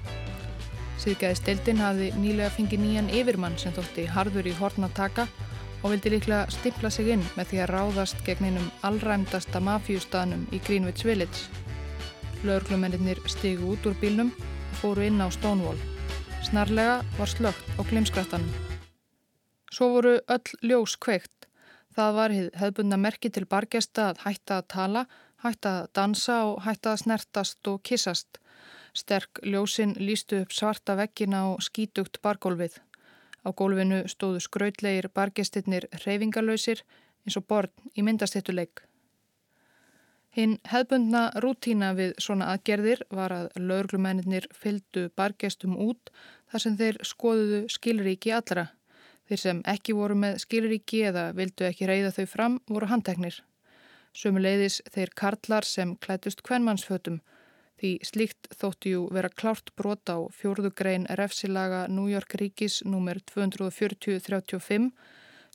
Síðgæðisteldin 1.00 1.80
hafi 1.80 2.10
nýlega 2.20 2.52
fengið 2.58 2.84
nýjan 2.84 3.08
yfirmann 3.22 3.56
sem 3.56 3.72
þótti 3.72 4.04
harður 4.18 4.52
í 4.52 4.56
hornataka 4.60 5.24
og 5.80 5.94
vildi 5.94 6.12
líklega 6.18 6.44
stimpla 6.52 6.92
sig 6.92 7.08
inn 7.16 7.24
með 7.40 7.54
því 7.54 7.64
að 7.64 7.72
ráðast 7.72 8.20
gegn 8.28 8.50
einum 8.50 8.70
allræmdasta 8.84 9.64
mafjústaðnum 9.64 10.44
í 10.52 10.60
Greenwich 10.68 11.08
Village. 11.08 11.69
Lauglumennir 12.40 13.18
stigu 13.28 13.74
út 13.74 13.84
úr 13.84 13.96
bílnum 14.00 14.30
og 14.32 14.76
fóru 14.80 15.02
inn 15.04 15.20
á 15.20 15.28
Stonewall. 15.28 15.76
Snarlega 16.40 17.02
var 17.18 17.28
slögt 17.28 17.60
á 17.76 17.84
klimskrattanum. 17.84 18.48
Svo 19.68 19.90
voru 19.92 20.14
öll 20.24 20.54
ljós 20.64 20.96
kveikt. 20.96 21.46
Það 21.92 22.16
var 22.16 22.30
hefðbundna 22.32 22.96
merki 22.96 23.28
til 23.28 23.44
bargesta 23.44 24.08
að 24.10 24.24
hætta 24.24 24.56
að 24.56 24.68
tala, 24.72 25.04
hætta 25.44 25.74
að 25.82 25.90
dansa 25.92 26.38
og 26.48 26.62
hætta 26.64 26.94
að 26.94 27.02
snertast 27.04 27.68
og 27.68 27.82
kissast. 27.84 28.40
Sterk 28.96 29.44
ljósinn 29.44 29.94
lístu 30.00 30.40
upp 30.40 30.56
svarta 30.56 30.96
veggina 30.96 31.44
og 31.52 31.60
skítugt 31.60 32.22
bargólfið. 32.24 32.80
Á 33.44 33.48
gólfinu 33.52 34.06
stóðu 34.08 34.40
skrautlegir 34.40 35.12
bargestinnir 35.12 35.90
reyfingalöysir 36.06 36.86
eins 37.26 37.36
og 37.36 37.44
born 37.44 37.92
í 37.92 38.00
myndastittuleik. 38.00 38.89
Hinn 40.30 40.58
hefbundna 40.70 41.24
rútína 41.42 41.90
við 41.98 42.12
svona 42.22 42.52
aðgerðir 42.52 43.00
var 43.10 43.32
að 43.34 43.48
lauglumennir 43.58 44.46
fylgdu 44.54 45.08
bargestum 45.18 45.74
út 45.74 46.12
þar 46.52 46.64
sem 46.64 46.76
þeir 46.78 47.00
skoðuðu 47.10 47.62
skilríki 47.74 48.34
allra. 48.36 48.68
Þeir 49.26 49.42
sem 49.42 49.62
ekki 49.72 49.96
voru 49.98 50.14
með 50.18 50.38
skilríki 50.44 51.02
eða 51.10 51.30
vildu 51.34 51.66
ekki 51.66 51.88
reyða 51.90 52.14
þau 52.14 52.26
fram 52.30 52.60
voru 52.70 52.90
handteknir. 52.92 53.40
Sumuleiðis 54.14 54.80
þeir 54.94 55.12
karlar 55.18 55.66
sem 55.66 55.96
klætust 55.98 56.42
kvennmannsfötum 56.46 57.20
því 57.80 57.92
slíkt 58.04 58.50
þóttu 58.54 58.94
jú 58.94 59.04
vera 59.14 59.30
klárt 59.32 59.72
brot 59.78 60.10
á 60.12 60.18
fjórðugrein 60.36 61.06
refsilaga 61.18 61.86
York 61.88 62.36
ríkis 62.38 62.82
nr. 62.84 63.22
24035 63.32 64.90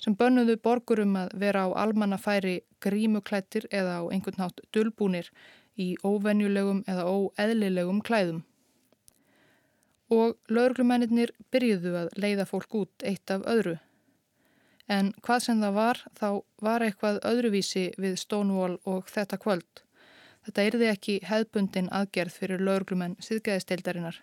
sem 0.02 0.16
bönnuðu 0.20 0.58
borgurum 0.64 1.16
að 1.20 1.36
vera 1.42 1.66
á 1.66 1.70
almannafæri 1.86 2.58
grímuklættir 2.84 3.68
eða 3.72 4.02
á 4.02 4.04
einhvern 4.12 4.42
nátt 4.42 4.62
dölbúnir 4.76 5.32
í 5.80 5.96
óvenjulegum 6.04 6.84
eða 6.88 7.08
óeðlilegum 7.10 8.02
klæðum. 8.06 8.44
Og 10.14 10.36
lauruglumennir 10.52 11.34
byrjuðu 11.52 11.96
að 12.04 12.12
leiða 12.22 12.46
fólk 12.46 12.78
út 12.82 13.06
eitt 13.08 13.32
af 13.34 13.48
öðru. 13.50 13.80
En 14.88 15.14
hvað 15.26 15.42
sem 15.48 15.64
það 15.64 15.80
var, 15.80 16.02
þá 16.14 16.30
var 16.62 16.86
eitthvað 16.86 17.24
öðruvísi 17.26 17.88
við 17.98 18.20
Stonewall 18.22 18.78
og 18.86 19.10
þetta 19.10 19.40
kvöld. 19.42 19.82
Þetta 20.46 20.66
yrði 20.70 20.90
ekki 20.92 21.16
hefðbundin 21.26 21.90
aðgerð 21.90 22.36
fyrir 22.38 22.62
lauruglumenn 22.62 23.18
síðgæðisteildarinnar. 23.26 24.20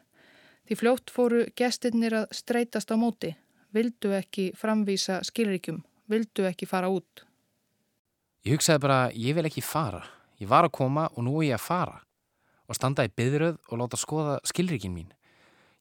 Því 0.68 0.78
fljótt 0.78 1.10
fóru 1.10 1.40
gestinnir 1.58 2.14
að 2.14 2.36
streytast 2.38 2.94
á 2.94 2.96
móti, 2.96 3.32
vildu 3.74 4.12
ekki 4.16 4.50
framvísa 4.58 5.20
skilríkjum, 5.26 5.82
vildu 6.10 6.46
ekki 6.48 6.68
fara 6.68 6.90
út. 6.92 7.24
Ég 8.44 8.56
hugsaði 8.56 8.82
bara, 8.82 9.00
ég 9.14 9.36
vil 9.36 9.46
ekki 9.48 9.62
fara. 9.64 10.02
Ég 10.42 10.50
var 10.50 10.66
að 10.66 10.74
koma 10.78 11.08
og 11.14 11.24
nú 11.26 11.38
er 11.40 11.52
ég 11.52 11.58
að 11.58 11.66
fara. 11.66 11.98
Og 12.68 12.78
standa 12.78 13.06
í 13.06 13.12
byðröð 13.12 13.58
og 13.68 13.78
láta 13.78 13.98
skoða 14.00 14.38
skilríkin 14.48 14.94
mín. 14.94 15.10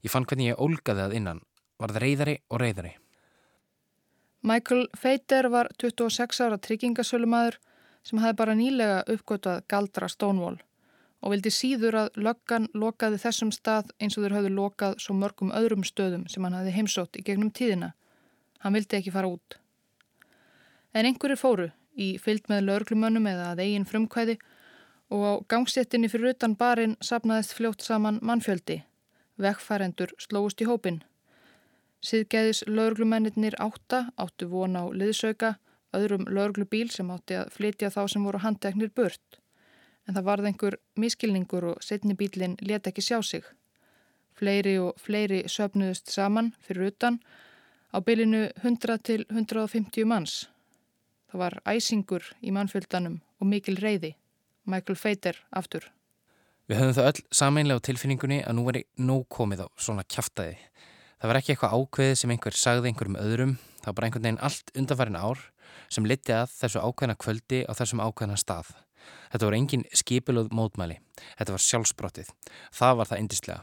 Ég 0.06 0.14
fann 0.14 0.26
hvernig 0.26 0.52
ég 0.52 0.62
ólgaði 0.62 1.06
að 1.06 1.16
innan, 1.20 1.42
varð 1.82 2.02
reyðari 2.04 2.40
og 2.50 2.62
reyðari. 2.62 2.96
Michael 4.42 4.88
Feiter 4.98 5.50
var 5.54 5.70
26 5.82 6.42
ára 6.42 6.58
tryggingasölumæður 6.58 7.60
sem 8.06 8.22
hafði 8.22 8.38
bara 8.40 8.58
nýlega 8.58 9.02
uppgötað 9.14 9.62
galdra 9.70 10.10
Stonewall 10.10 10.58
og 11.22 11.34
vildi 11.34 11.52
síður 11.54 11.98
að 12.04 12.22
löggan 12.28 12.68
lokaði 12.74 13.20
þessum 13.22 13.52
stað 13.54 13.92
eins 14.02 14.18
og 14.18 14.26
þeir 14.26 14.38
hafði 14.38 14.54
lokað 14.58 14.96
svo 15.04 15.16
mörgum 15.18 15.52
öðrum 15.54 15.86
stöðum 15.86 16.26
sem 16.32 16.44
hann 16.46 16.58
hafði 16.58 16.74
heimsótt 16.78 17.20
í 17.20 17.26
gegnum 17.26 17.52
tíðina. 17.54 17.92
Hann 18.62 18.74
vildi 18.78 18.98
ekki 18.98 19.14
fara 19.14 19.30
út. 19.30 19.58
En 20.94 21.06
einhverjir 21.06 21.40
fóru 21.40 21.70
í 21.96 22.16
fyllt 22.22 22.50
með 22.50 22.66
löglumönnum 22.70 23.30
eða 23.30 23.52
að 23.52 23.64
eigin 23.66 23.88
frumkvæði 23.88 24.38
og 25.12 25.24
á 25.28 25.34
gangsettinni 25.54 26.10
fyrir 26.12 26.34
utan 26.34 26.56
barinn 26.58 26.98
sapnaðist 27.04 27.54
fljótt 27.58 27.86
saman 27.86 28.20
mannfjöldi. 28.26 28.82
Vegfærendur 29.42 30.14
slóist 30.22 30.62
í 30.62 30.68
hópin. 30.70 31.02
Siðgæðis 32.02 32.64
lauruglumennir 32.66 33.56
átta 33.62 34.08
áttu 34.18 34.48
von 34.50 34.74
á 34.74 34.90
liðsauka, 34.90 35.56
öðrum 35.94 36.26
lauruglubíl 36.26 36.90
sem 36.90 37.12
átti 37.14 37.38
að 37.38 37.52
flytja 37.54 37.92
þá 37.94 38.02
sem 38.10 38.26
voru 38.26 38.42
handteknir 38.42 38.90
burt. 38.96 39.42
En 40.08 40.18
það 40.18 40.28
varð 40.28 40.50
einhver 40.50 40.78
miskilningur 41.00 41.68
og 41.74 41.84
setni 41.86 42.16
bílinn 42.18 42.58
let 42.66 42.88
ekki 42.90 43.04
sjá 43.06 43.22
sig. 43.24 43.44
Fleiri 44.38 44.78
og 44.82 44.98
fleiri 45.00 45.44
söpnuðust 45.52 46.10
saman 46.10 46.54
fyrir 46.66 46.90
utan 46.92 47.20
á 47.94 48.02
bylinu 48.02 48.48
100 48.64 48.98
til 49.06 49.26
150 49.30 50.08
manns. 50.08 50.48
Það 51.32 51.44
var 51.44 51.60
æsingur 51.70 52.26
í 52.42 52.52
mannfjöldanum 52.52 53.22
og 53.40 53.48
mikil 53.48 53.78
reyði. 53.80 54.16
Michael 54.66 54.98
Feiter 54.98 55.38
aftur. 55.52 55.86
Við 56.70 56.80
höfum 56.80 56.96
það 56.96 57.08
öll 57.10 57.24
sameinlega 57.36 57.82
á 57.82 57.86
tilfinningunni 57.88 58.42
að 58.46 58.58
nú 58.58 58.66
veri 58.68 58.84
nóg 59.02 59.26
komið 59.34 59.66
á 59.66 59.68
svona 59.76 60.06
kæftæði. 60.08 60.58
Það 61.22 61.30
var 61.30 61.40
ekki 61.40 61.54
eitthvað 61.54 61.74
ákveðið 61.78 62.16
sem 62.18 62.34
einhver 62.34 62.58
sagði 62.58 62.92
einhverjum 62.92 63.18
öðrum. 63.22 63.56
Það 63.82 63.90
var 63.90 63.98
bara 63.98 64.08
einhvern 64.08 64.26
veginn 64.26 64.44
allt 64.48 64.72
undanfærin 64.78 65.20
ár 65.20 65.42
sem 65.92 66.08
liti 66.08 66.34
að 66.36 66.54
þessu 66.56 66.82
ákveðna 66.82 67.18
kvöldi 67.20 67.60
á 67.68 67.72
þessum 67.78 68.02
ákveðna 68.02 68.38
stað. 68.40 68.72
Þetta 69.32 69.48
voru 69.48 69.58
engin 69.58 69.86
skipiluð 69.96 70.50
mótmæli. 70.56 70.98
Þetta 71.40 71.56
var 71.56 71.66
sjálfsbrottið. 71.66 72.32
Það 72.76 72.98
var 73.00 73.12
það 73.12 73.24
indislega. 73.24 73.62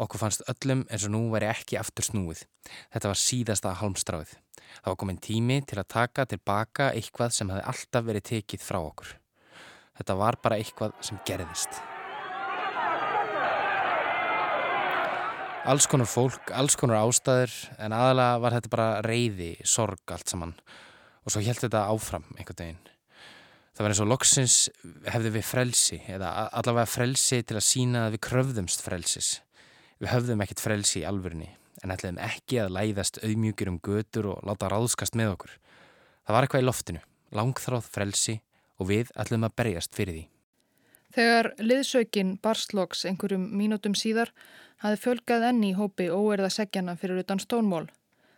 Okkur 0.00 0.20
fannst 0.20 0.44
öllum 0.50 0.84
eins 0.92 1.06
og 1.06 1.14
nú 1.14 1.22
væri 1.32 1.48
ekki 1.50 1.78
aftur 1.80 2.06
snúið. 2.06 2.44
Þetta 2.92 3.10
var 3.12 3.20
síðasta 3.20 3.74
halmstráið. 3.80 4.36
Það 4.82 4.90
var 4.90 5.00
komin 5.00 5.20
tími 5.22 5.58
til 5.64 5.80
að 5.80 5.90
taka 5.94 6.26
tilbaka 6.28 6.90
eitthvað 6.92 7.34
sem 7.36 7.50
hefði 7.52 7.66
alltaf 7.72 8.06
verið 8.08 8.28
tekið 8.30 8.64
frá 8.64 8.80
okkur. 8.82 9.16
Þetta 9.94 10.16
var 10.18 10.38
bara 10.42 10.58
eitthvað 10.58 10.96
sem 11.06 11.20
gerðist. 11.28 11.82
Alls 15.64 15.86
konar 15.88 16.08
fólk, 16.10 16.50
alls 16.52 16.74
konar 16.76 17.06
ástæður 17.06 17.54
en 17.80 17.94
aðalega 17.96 18.40
var 18.42 18.56
þetta 18.58 18.72
bara 18.74 18.88
reyði, 19.06 19.54
sorg 19.64 20.12
allt 20.12 20.28
saman 20.28 20.52
og 21.24 21.32
svo 21.32 21.40
held 21.40 21.62
þetta 21.62 21.86
áfram 21.88 22.26
einhvern 22.34 22.60
veginn. 22.60 22.93
Það 23.74 23.82
var 23.82 23.92
eins 23.92 24.00
og 24.04 24.10
loksins 24.10 24.56
hefði 25.10 25.30
við 25.34 25.46
frelsi 25.48 25.96
eða 26.06 26.30
allavega 26.54 26.86
frelsi 26.86 27.40
til 27.42 27.56
að 27.58 27.66
sína 27.66 28.04
að 28.06 28.14
við 28.14 28.20
kröfðumst 28.28 28.84
frelsis. 28.84 29.30
Við 29.98 30.12
höfðum 30.12 30.44
ekkert 30.44 30.62
frelsi 30.62 31.00
í 31.00 31.06
alvörni 31.08 31.48
en 31.82 31.90
ætlaðum 31.90 32.20
ekki 32.22 32.60
að 32.62 32.76
læðast 32.76 33.18
auðmjúkir 33.26 33.70
um 33.72 33.80
götur 33.82 34.28
og 34.30 34.46
láta 34.46 34.70
ráðskast 34.70 35.18
með 35.18 35.32
okkur. 35.34 35.56
Það 36.24 36.36
var 36.36 36.46
eitthvað 36.46 36.62
í 36.62 36.68
loftinu, 36.68 37.02
langþráð 37.34 37.90
frelsi 37.96 38.36
og 38.78 38.88
við 38.92 39.10
ætlaðum 39.18 39.48
að 39.48 39.56
berjast 39.58 39.98
fyrir 39.98 40.16
því. 40.16 40.22
Þegar 41.14 41.50
liðsökin 41.62 42.32
barsloks 42.42 43.04
einhverjum 43.10 43.44
mínútum 43.58 43.98
síðar 43.98 44.32
hafði 44.82 45.02
fjölgað 45.02 45.48
enni 45.50 45.72
í 45.72 45.76
hópi 45.78 46.08
óerða 46.10 46.50
segjana 46.50 46.96
fyrir 46.98 47.20
utan 47.22 47.42
stónmól. 47.42 47.88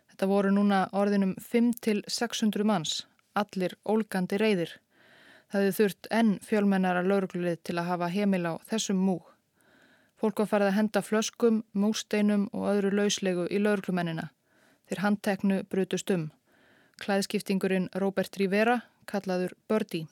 Þetta 0.09 0.29
voru 0.33 0.51
núna 0.53 0.83
orðinum 0.97 1.33
5-600 1.45 2.65
manns, 2.65 2.99
allir 3.37 3.77
ólgandi 3.85 4.41
reyðir. 4.41 4.75
Það 5.47 5.61
hefði 5.61 5.75
þurft 5.77 6.07
enn 6.11 6.31
fjölmennara 6.43 7.03
lauruglið 7.07 7.61
til 7.63 7.77
að 7.77 7.89
hafa 7.91 8.09
heimil 8.11 8.43
á 8.51 8.53
þessum 8.67 8.99
múg. 8.99 9.23
Fólk 10.17 10.41
var 10.41 10.49
farið 10.51 10.71
að 10.71 10.77
henda 10.79 11.01
flöskum, 11.05 11.61
músteinum 11.77 12.49
og 12.51 12.67
öðru 12.73 12.91
lauslegu 12.97 13.47
í 13.53 13.61
lauruglumennina. 13.61 14.31
Þeir 14.89 15.03
handteknu 15.03 15.61
brutust 15.69 16.11
um. 16.11 16.29
Klæðskiptingurinn 16.99 17.89
Robert 17.95 18.37
Rivera 18.41 18.81
kallaður 19.07 19.53
Birdie. 19.69 20.07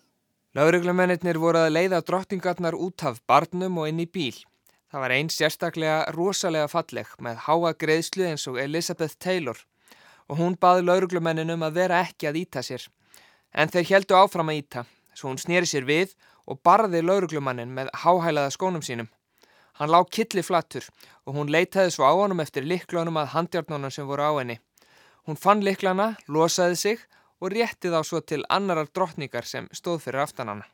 Lauruglumennir 0.56 1.40
voru 1.42 1.66
að 1.66 1.74
leiða 1.76 2.04
drottingarnar 2.06 2.78
út 2.80 3.04
af 3.04 3.20
barnum 3.28 3.82
og 3.82 3.90
inn 3.90 4.00
í 4.00 4.08
bíl. 4.08 4.38
Það 4.88 5.02
var 5.04 5.12
einn 5.12 5.30
sérstaklega 5.34 5.96
rosalega 6.16 6.70
falleg 6.72 7.10
með 7.20 7.42
háa 7.50 7.74
greiðslu 7.76 8.30
eins 8.30 8.46
og 8.48 8.60
Elizabeth 8.62 9.18
Taylor 9.20 9.58
og 10.30 10.40
hún 10.40 10.56
baði 10.56 10.86
lauruglumenninum 10.86 11.66
að 11.68 11.82
vera 11.82 12.00
ekki 12.06 12.30
að 12.30 12.40
íta 12.46 12.64
sér. 12.64 12.86
En 13.52 13.68
þeir 13.68 13.90
heldu 13.90 14.16
áfram 14.16 14.54
að 14.54 14.62
íta, 14.62 14.86
svo 15.16 15.32
hún 15.32 15.42
snýri 15.42 15.70
sér 15.70 15.88
við 15.88 16.14
og 16.46 16.62
barði 16.64 17.02
lauruglumannin 17.02 17.74
með 17.74 17.90
háhælaða 18.04 18.54
skónum 18.54 18.84
sínum. 18.86 19.10
Hann 19.80 19.92
lág 19.92 20.12
killi 20.12 20.44
flattur 20.44 20.86
og 21.26 21.36
hún 21.36 21.52
leitaði 21.52 21.92
svo 21.96 22.06
á 22.08 22.14
honum 22.16 22.44
eftir 22.44 22.64
liklunum 22.64 23.18
að 23.20 23.34
handjarnunum 23.34 23.92
sem 23.92 24.08
voru 24.08 24.24
á 24.24 24.32
henni. 24.40 24.60
Hún 25.26 25.40
fann 25.40 25.64
liklana, 25.66 26.16
losaði 26.28 26.76
sig 26.76 27.02
og 27.42 27.52
rétti 27.52 27.92
þá 27.92 28.00
svo 28.06 28.22
til 28.22 28.46
annarar 28.50 28.88
drottningar 28.94 29.48
sem 29.48 29.68
stóð 29.74 30.06
fyrir 30.06 30.24
aftanana. 30.24 30.68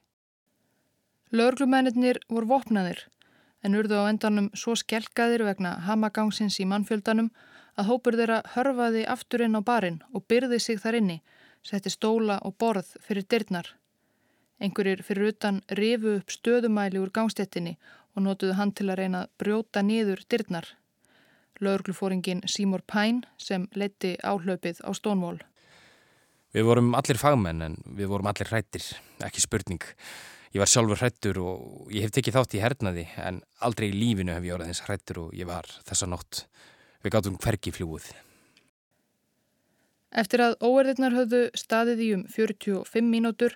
Lauruglumennir 1.32 2.20
voru 2.30 2.50
vopnaðir 2.52 3.06
en 3.64 3.78
urðu 3.78 4.02
á 4.02 4.10
endanum 4.10 4.50
svo 4.58 4.76
skelkaðir 4.76 5.46
vegna 5.48 5.78
hamagangsins 5.88 6.60
í 6.60 6.68
mannfjöldanum 6.70 7.30
að 7.80 7.88
hópur 7.90 8.18
þeirra 8.20 8.42
hörfaði 8.56 9.06
aftur 9.16 9.46
inn 9.46 9.58
á 9.58 9.62
barinn 9.64 10.02
og 10.14 10.26
byrði 10.28 10.60
sig 10.60 10.82
þar 10.82 11.00
inni, 11.00 11.22
setti 11.64 11.94
stóla 11.94 12.40
og 12.46 12.58
borð 12.60 12.98
fyrir 13.06 13.28
dyrnar. 13.30 13.70
Einhverjir 14.62 15.02
fyrir 15.02 15.32
utan 15.32 15.64
rifu 15.74 16.20
upp 16.20 16.30
stöðumæli 16.30 17.00
úr 17.02 17.10
gangstettinni 17.14 17.78
og 18.14 18.26
notuðu 18.28 18.58
hann 18.60 18.74
til 18.78 18.92
að 18.92 19.00
reyna 19.00 19.24
að 19.26 19.32
brjóta 19.42 19.82
niður 19.82 20.22
dyrnar. 20.30 20.68
Lauruglufóringin 21.62 22.44
Seymour 22.50 22.84
Pine 22.86 23.26
sem 23.42 23.66
leti 23.78 24.16
áhlaupið 24.22 24.84
á 24.86 24.90
Stonewall. 24.98 25.40
Við 26.54 26.68
vorum 26.68 26.94
allir 27.00 27.18
fagmenn 27.18 27.66
en 27.66 27.80
við 27.98 28.12
vorum 28.12 28.30
allir 28.30 28.50
hrættir, 28.50 28.86
ekki 29.24 29.42
spurning. 29.42 29.82
Ég 30.52 30.60
var 30.60 30.70
sjálfur 30.70 31.00
hrættur 31.00 31.40
og 31.42 31.94
ég 31.94 32.06
hef 32.06 32.14
tekið 32.14 32.38
þátt 32.38 32.56
í 32.58 32.62
hernaði 32.62 33.06
en 33.24 33.40
aldrei 33.64 33.88
í 33.88 33.96
lífinu 33.96 34.36
hef 34.36 34.46
ég 34.46 34.58
orðið 34.58 34.74
þess 34.74 34.86
hrættur 34.90 35.22
og 35.24 35.38
ég 35.38 35.48
var 35.48 35.70
þessa 35.88 36.10
nótt. 36.12 36.44
Við 37.02 37.16
gáttum 37.16 37.40
hverki 37.42 37.74
fljúið. 37.74 38.12
Eftir 40.12 40.44
að 40.44 40.58
óerðirnar 40.60 41.16
höfðu 41.16 41.46
staðið 41.56 42.04
í 42.04 42.10
um 42.18 42.26
45 42.30 43.08
mínútur 43.08 43.56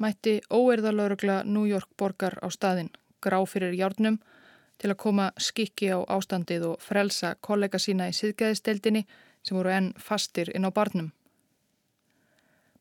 mætti 0.00 0.40
óerðalörugla 0.50 1.42
New 1.44 1.68
York 1.68 1.90
borgar 2.00 2.38
á 2.40 2.48
staðin, 2.50 2.90
grá 3.20 3.38
fyrir 3.46 3.76
hjárnum, 3.76 4.18
til 4.80 4.90
að 4.90 5.00
koma 5.04 5.30
skikki 5.36 5.92
á 5.92 6.00
ástandið 6.08 6.66
og 6.72 6.80
frelsa 6.80 7.34
kollega 7.44 7.78
sína 7.78 8.08
í 8.08 8.16
siðgæðisteldinni 8.16 9.04
sem 9.44 9.56
voru 9.56 9.74
enn 9.76 9.92
fastir 10.00 10.48
inn 10.56 10.64
á 10.64 10.72
barnum. 10.72 11.12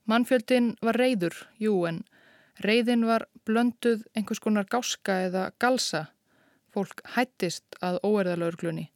Mannfjöldin 0.07 0.73
var 0.81 0.97
reyður, 0.97 1.35
jú, 1.59 1.83
en 1.85 2.01
Reyðin 2.59 3.05
var 3.07 3.23
blönduð 3.47 4.01
einhvers 4.17 4.41
konar 4.43 4.65
gáska 4.67 5.15
eða 5.29 5.43
galsa. 5.63 6.09
Fólk 6.75 7.01
hættist 7.15 7.77
að 7.81 8.01
óerðalauglunni. 8.03 8.89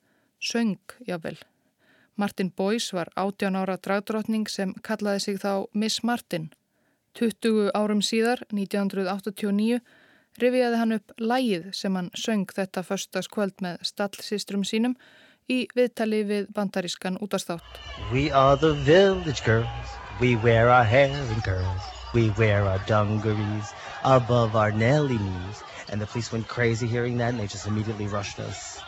Söng, 0.43 0.81
jável. 1.07 1.37
Martin 2.19 2.51
Boyce 2.51 2.93
var 2.95 3.09
18 3.15 3.55
ára 3.55 3.77
dragdrottning 3.79 4.49
sem 4.51 4.73
kallaði 4.83 5.23
sig 5.23 5.39
þá 5.39 5.65
Miss 5.73 6.03
Martin. 6.03 6.51
20 7.17 7.71
árum 7.77 8.01
síðar, 8.01 8.41
1989, 8.51 9.81
rifiðaði 10.41 10.79
hann 10.81 10.95
upp 10.97 11.13
lægið 11.21 11.67
sem 11.77 11.95
hann 11.97 12.09
söng 12.17 12.49
þetta 12.49 12.83
förstaskvöld 12.85 13.59
með 13.61 13.83
stallsýstrum 13.85 14.63
sínum 14.65 14.95
í 15.51 15.67
viðtali 15.77 16.23
við 16.25 16.47
bandarískan 16.55 17.19
útastátt. 17.21 17.81
We 18.11 18.31
are 18.31 18.57
the 18.57 18.73
village 18.85 19.43
girls, 19.45 19.97
we 20.21 20.35
wear 20.35 20.69
our 20.69 20.85
hair 20.85 21.13
in 21.13 21.41
curls. 21.41 21.91
We 22.13 22.29
wear 22.37 22.61
our 22.61 22.79
dungarees 22.85 23.73
above 24.03 24.55
our 24.55 24.71
Nelly 24.71 25.17
knees. 25.17 25.63
And 25.89 25.99
the 25.99 26.05
police 26.05 26.31
went 26.31 26.47
crazy 26.47 26.87
hearing 26.87 27.17
that 27.17 27.29
and 27.29 27.39
they 27.39 27.47
just 27.47 27.67
immediately 27.67 28.07
rushed 28.07 28.39
us. 28.39 28.79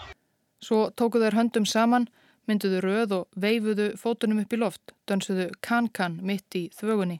Svo 0.61 0.89
tóku 0.97 1.19
þeir 1.21 1.35
höndum 1.37 1.65
saman, 1.69 2.07
mynduðu 2.49 2.81
röð 2.81 3.15
og 3.19 3.41
veifuðu 3.41 3.91
fótunum 4.01 4.41
upp 4.41 4.53
í 4.53 4.57
loft, 4.57 4.93
dönsuðu 5.09 5.51
kan-kan 5.61 6.19
mitt 6.25 6.57
í 6.57 6.67
þvögunni 6.73 7.19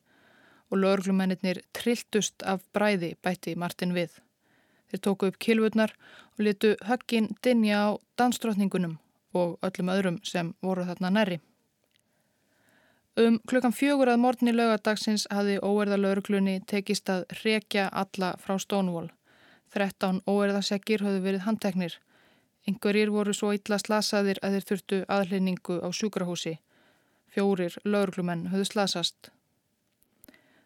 og 0.76 0.84
lögurglumennir 0.84 1.64
trilltust 1.74 2.44
af 2.44 2.64
bræði 2.76 3.16
bætti 3.24 3.56
Martin 3.56 3.96
við. 3.96 4.20
Þeir 4.92 5.02
tóku 5.08 5.32
upp 5.32 5.40
kilvurnar 5.40 5.96
og 6.36 6.46
litu 6.46 6.76
höggin 6.84 7.32
dinja 7.44 7.80
á 7.80 7.90
dansdrottningunum 8.20 8.98
og 9.34 9.58
öllum 9.64 9.92
öðrum 9.92 10.18
sem 10.24 10.54
voru 10.62 10.86
þarna 10.88 11.12
næri. 11.16 11.38
Um 13.16 13.40
klukkan 13.48 13.72
fjögur 13.72 14.12
að 14.12 14.20
morgunni 14.20 14.52
lögadagsins 14.52 15.24
hafði 15.32 15.62
óerða 15.64 15.98
lauruglunni 16.00 16.58
tekist 16.68 17.10
að 17.10 17.24
rekja 17.46 17.88
alla 17.88 18.34
frá 18.44 18.58
Stonewall. 18.60 19.08
13 19.72 20.20
óerðasekkir 20.28 21.04
höfðu 21.04 21.22
verið 21.24 21.46
handteknir. 21.48 21.96
Yngverir 22.68 23.12
voru 23.16 23.34
svo 23.34 23.54
illa 23.56 23.80
slasaðir 23.80 24.42
að 24.44 24.58
þeir 24.58 24.68
þurftu 24.70 25.00
aðlýningu 25.18 25.80
á 25.80 25.88
sjúkrahúsi. 25.96 26.58
Fjórir 27.32 27.80
lauruglumenn 27.86 28.50
höfðu 28.52 28.68
slasast. 28.72 29.35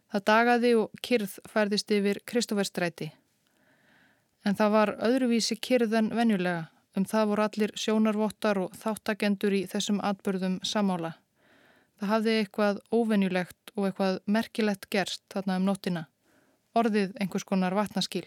Það 0.10 0.26
dagaði 0.26 0.74
og 0.80 1.02
kyrð 1.06 1.38
færðist 1.50 1.92
yfir 1.94 2.20
Kristóferstræti. 2.26 3.12
En 4.46 4.56
það 4.58 4.76
var 4.76 4.92
öðruvísi 5.06 5.60
kyrð 5.62 5.96
en 6.00 6.12
venjulega. 6.16 6.68
Um 6.98 7.06
það 7.06 7.28
voru 7.30 7.44
allir 7.46 7.74
sjónarvottar 7.78 8.58
og 8.64 8.78
þáttagendur 8.82 9.54
í 9.54 9.66
þessum 9.70 10.00
atbyrðum 10.04 10.58
samála. 10.66 11.14
Það 12.00 12.12
hafði 12.14 12.36
eitthvað 12.40 12.80
óvenjulegt 12.96 13.74
og 13.76 13.90
eitthvað 13.90 14.22
merkilegt 14.26 14.90
gerst 14.90 15.22
þarna 15.30 15.60
um 15.60 15.68
nóttina. 15.70 16.06
Orðið 16.74 17.14
einhvers 17.22 17.46
konar 17.46 17.76
vatnaskil. 17.78 18.26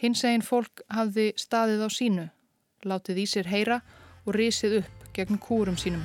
Hins 0.00 0.24
eginn 0.24 0.44
fólk 0.44 0.82
hafði 0.88 1.30
staðið 1.36 1.86
á 1.86 1.88
sínu, 1.92 2.26
látið 2.88 3.22
í 3.22 3.28
sér 3.28 3.52
heyra 3.52 3.82
og 4.24 4.34
risið 4.38 4.80
upp 4.80 5.08
gegn 5.14 5.38
kúrum 5.38 5.78
sínum. 5.78 6.04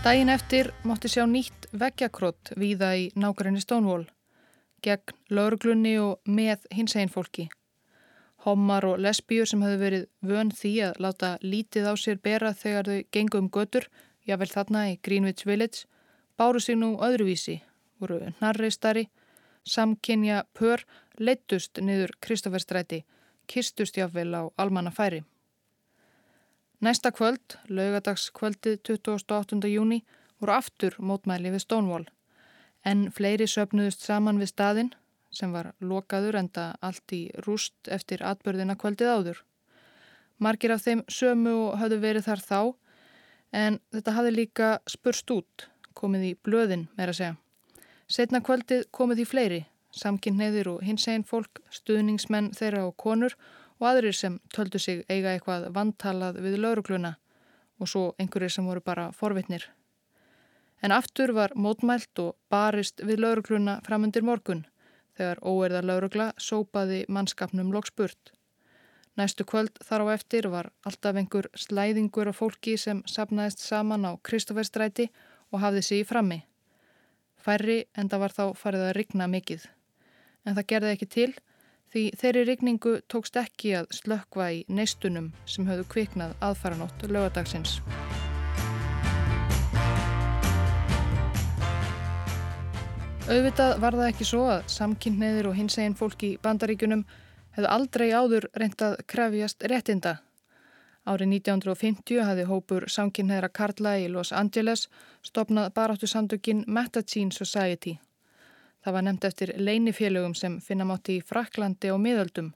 Dægin 0.00 0.30
eftir 0.32 0.70
mótti 0.88 1.10
sjá 1.12 1.26
nýtt 1.28 1.66
veggjakrótt 1.76 2.54
víða 2.56 2.94
í 2.96 3.02
nákvæmni 3.20 3.60
Stonewall, 3.60 4.06
gegn 4.80 5.12
lauruglunni 5.28 5.92
og 6.00 6.22
með 6.24 6.62
hins 6.72 6.94
einn 6.96 7.12
fólki. 7.12 7.50
Hommar 8.46 8.86
og 8.88 9.02
lesbíur 9.04 9.50
sem 9.50 9.60
hefðu 9.60 9.80
verið 9.82 10.06
vön 10.30 10.52
því 10.56 10.72
að 10.86 11.02
láta 11.04 11.30
lítið 11.44 11.90
á 11.92 11.94
sér 12.00 12.16
bera 12.16 12.54
þegar 12.56 12.88
þau 12.88 13.02
gengu 13.12 13.42
um 13.42 13.50
götur, 13.52 13.90
jável 14.24 14.48
þarna 14.48 14.86
í 14.88 14.98
Greenwich 15.04 15.44
Village, 15.44 15.84
báru 16.40 16.64
sig 16.64 16.80
nú 16.80 16.94
öðruvísi, 16.96 17.58
voru 18.00 18.22
narreistari, 18.40 19.10
samkynja 19.68 20.46
pör, 20.56 20.86
leittust 21.20 21.76
niður 21.76 22.16
Kristóferstræti, 22.24 23.04
kistust 23.44 24.00
jável 24.00 24.32
á 24.32 24.48
almanna 24.56 24.96
færi. 24.96 25.20
Næsta 26.80 27.10
kvöld, 27.12 27.58
laugadagskvöldið 27.68 28.78
28. 28.88 29.68
júni, 29.68 29.98
voru 30.40 30.54
aftur 30.54 30.94
mótmæli 30.96 31.50
við 31.52 31.60
Stonewall. 31.66 32.06
En 32.88 33.10
fleiri 33.12 33.44
söpnuðust 33.44 34.06
saman 34.06 34.40
við 34.40 34.48
staðinn 34.54 34.88
sem 35.28 35.52
var 35.52 35.74
lokaður 35.84 36.38
enda 36.40 36.64
allt 36.80 37.12
í 37.12 37.20
rúst 37.44 37.92
eftir 37.98 38.24
atbörðina 38.24 38.78
kvöldið 38.80 39.12
áður. 39.12 39.42
Margir 40.40 40.72
af 40.72 40.80
þeim 40.86 41.04
sömu 41.04 41.52
og 41.66 41.78
hafðu 41.82 42.00
verið 42.00 42.28
þar 42.30 42.46
þá 42.48 42.60
en 43.60 43.80
þetta 43.92 44.16
hafði 44.16 44.34
líka 44.38 44.72
spurst 44.88 45.36
út, 45.36 45.68
komið 45.92 46.28
í 46.30 46.34
blöðin 46.48 46.88
meira 46.96 47.12
segja. 47.12 47.36
Setna 48.08 48.40
kvöldið 48.40 48.88
komið 48.88 49.26
í 49.26 49.28
fleiri, 49.28 49.64
samkynneðir 49.92 50.72
og 50.72 50.84
hins 50.88 51.04
einn 51.12 51.28
fólk, 51.28 51.60
stuðningsmenn 51.68 52.54
þeirra 52.56 52.88
og 52.88 52.96
konur 52.96 53.36
og 53.36 53.59
aðrir 53.88 54.16
sem 54.16 54.38
töldu 54.54 54.78
sig 54.78 55.04
eiga 55.08 55.34
eitthvað 55.34 55.70
vantalað 55.74 56.40
við 56.44 56.58
laurugluna 56.60 57.14
og 57.80 57.88
svo 57.88 58.02
einhverjir 58.20 58.52
sem 58.52 58.66
voru 58.66 58.82
bara 58.84 59.10
forvitnir. 59.16 59.64
En 60.82 60.92
aftur 60.92 61.32
var 61.36 61.52
mótmælt 61.56 62.18
og 62.22 62.36
barist 62.52 63.00
við 63.04 63.22
laurugluna 63.24 63.80
framundir 63.86 64.24
morgun 64.24 64.66
þegar 65.16 65.40
óerða 65.44 65.82
laurugla 65.84 66.30
sópaði 66.40 67.02
mannskapnum 67.08 67.72
loksburt. 67.74 68.32
Næstu 69.18 69.44
kvöld 69.44 69.76
þar 69.84 70.06
á 70.08 70.14
eftir 70.14 70.48
var 70.48 70.70
alltaf 70.86 71.16
einhver 71.16 71.50
slæðingur 71.58 72.30
af 72.30 72.38
fólki 72.40 72.76
sem 72.80 73.02
sapnaðist 73.04 73.60
saman 73.60 74.06
á 74.08 74.16
Kristóferstræti 74.24 75.10
og 75.52 75.60
hafði 75.60 75.82
sig 75.82 76.04
í 76.04 76.08
frammi. 76.08 76.40
Færri 77.36 77.84
en 77.96 78.08
það 78.08 78.22
var 78.24 78.36
þá 78.36 78.44
farið 78.56 78.86
að 78.86 78.96
rigna 78.96 79.28
mikið. 79.28 79.66
En 80.46 80.56
það 80.56 80.68
gerði 80.72 80.92
ekki 80.94 81.08
til 81.16 81.30
því 81.90 82.04
þeirri 82.20 82.42
rigningu 82.46 82.92
tókst 83.10 83.36
ekki 83.40 83.74
að 83.80 83.90
slökkva 83.94 84.46
í 84.54 84.58
neistunum 84.70 85.32
sem 85.48 85.66
höfðu 85.66 85.86
kviknað 85.90 86.36
aðfaranótt 86.46 87.06
lögadagsins. 87.10 87.80
Auðvitað 93.30 93.76
var 93.82 93.94
það 93.94 94.08
ekki 94.08 94.26
svo 94.26 94.46
að 94.50 94.64
samkynneðir 94.74 95.50
og 95.50 95.54
hins 95.58 95.78
eginn 95.78 95.98
fólki 95.98 96.32
í 96.34 96.38
bandaríkunum 96.42 97.04
hefðu 97.54 97.70
aldrei 97.70 98.08
áður 98.10 98.48
reyndað 98.58 98.96
krefjast 99.10 99.66
réttinda. 99.70 100.16
Árið 101.06 101.36
1950 101.38 102.26
hafði 102.26 102.46
hópur 102.50 102.86
samkynneðra 102.90 103.50
Karla 103.54 103.96
í 104.02 104.10
Los 104.10 104.34
Angeles 104.36 104.86
stopnað 105.26 105.72
baráttu 105.78 106.10
samtökin 106.10 106.64
Metagene 106.66 107.34
Society 107.34 107.98
Það 108.84 108.96
var 108.96 109.04
nefnt 109.04 109.24
eftir 109.28 109.52
leinifélögum 109.60 110.34
sem 110.34 110.56
finna 110.64 110.86
mátti 110.88 111.18
í 111.18 111.24
Fraklandi 111.26 111.90
og 111.92 112.00
miðöldum. 112.00 112.54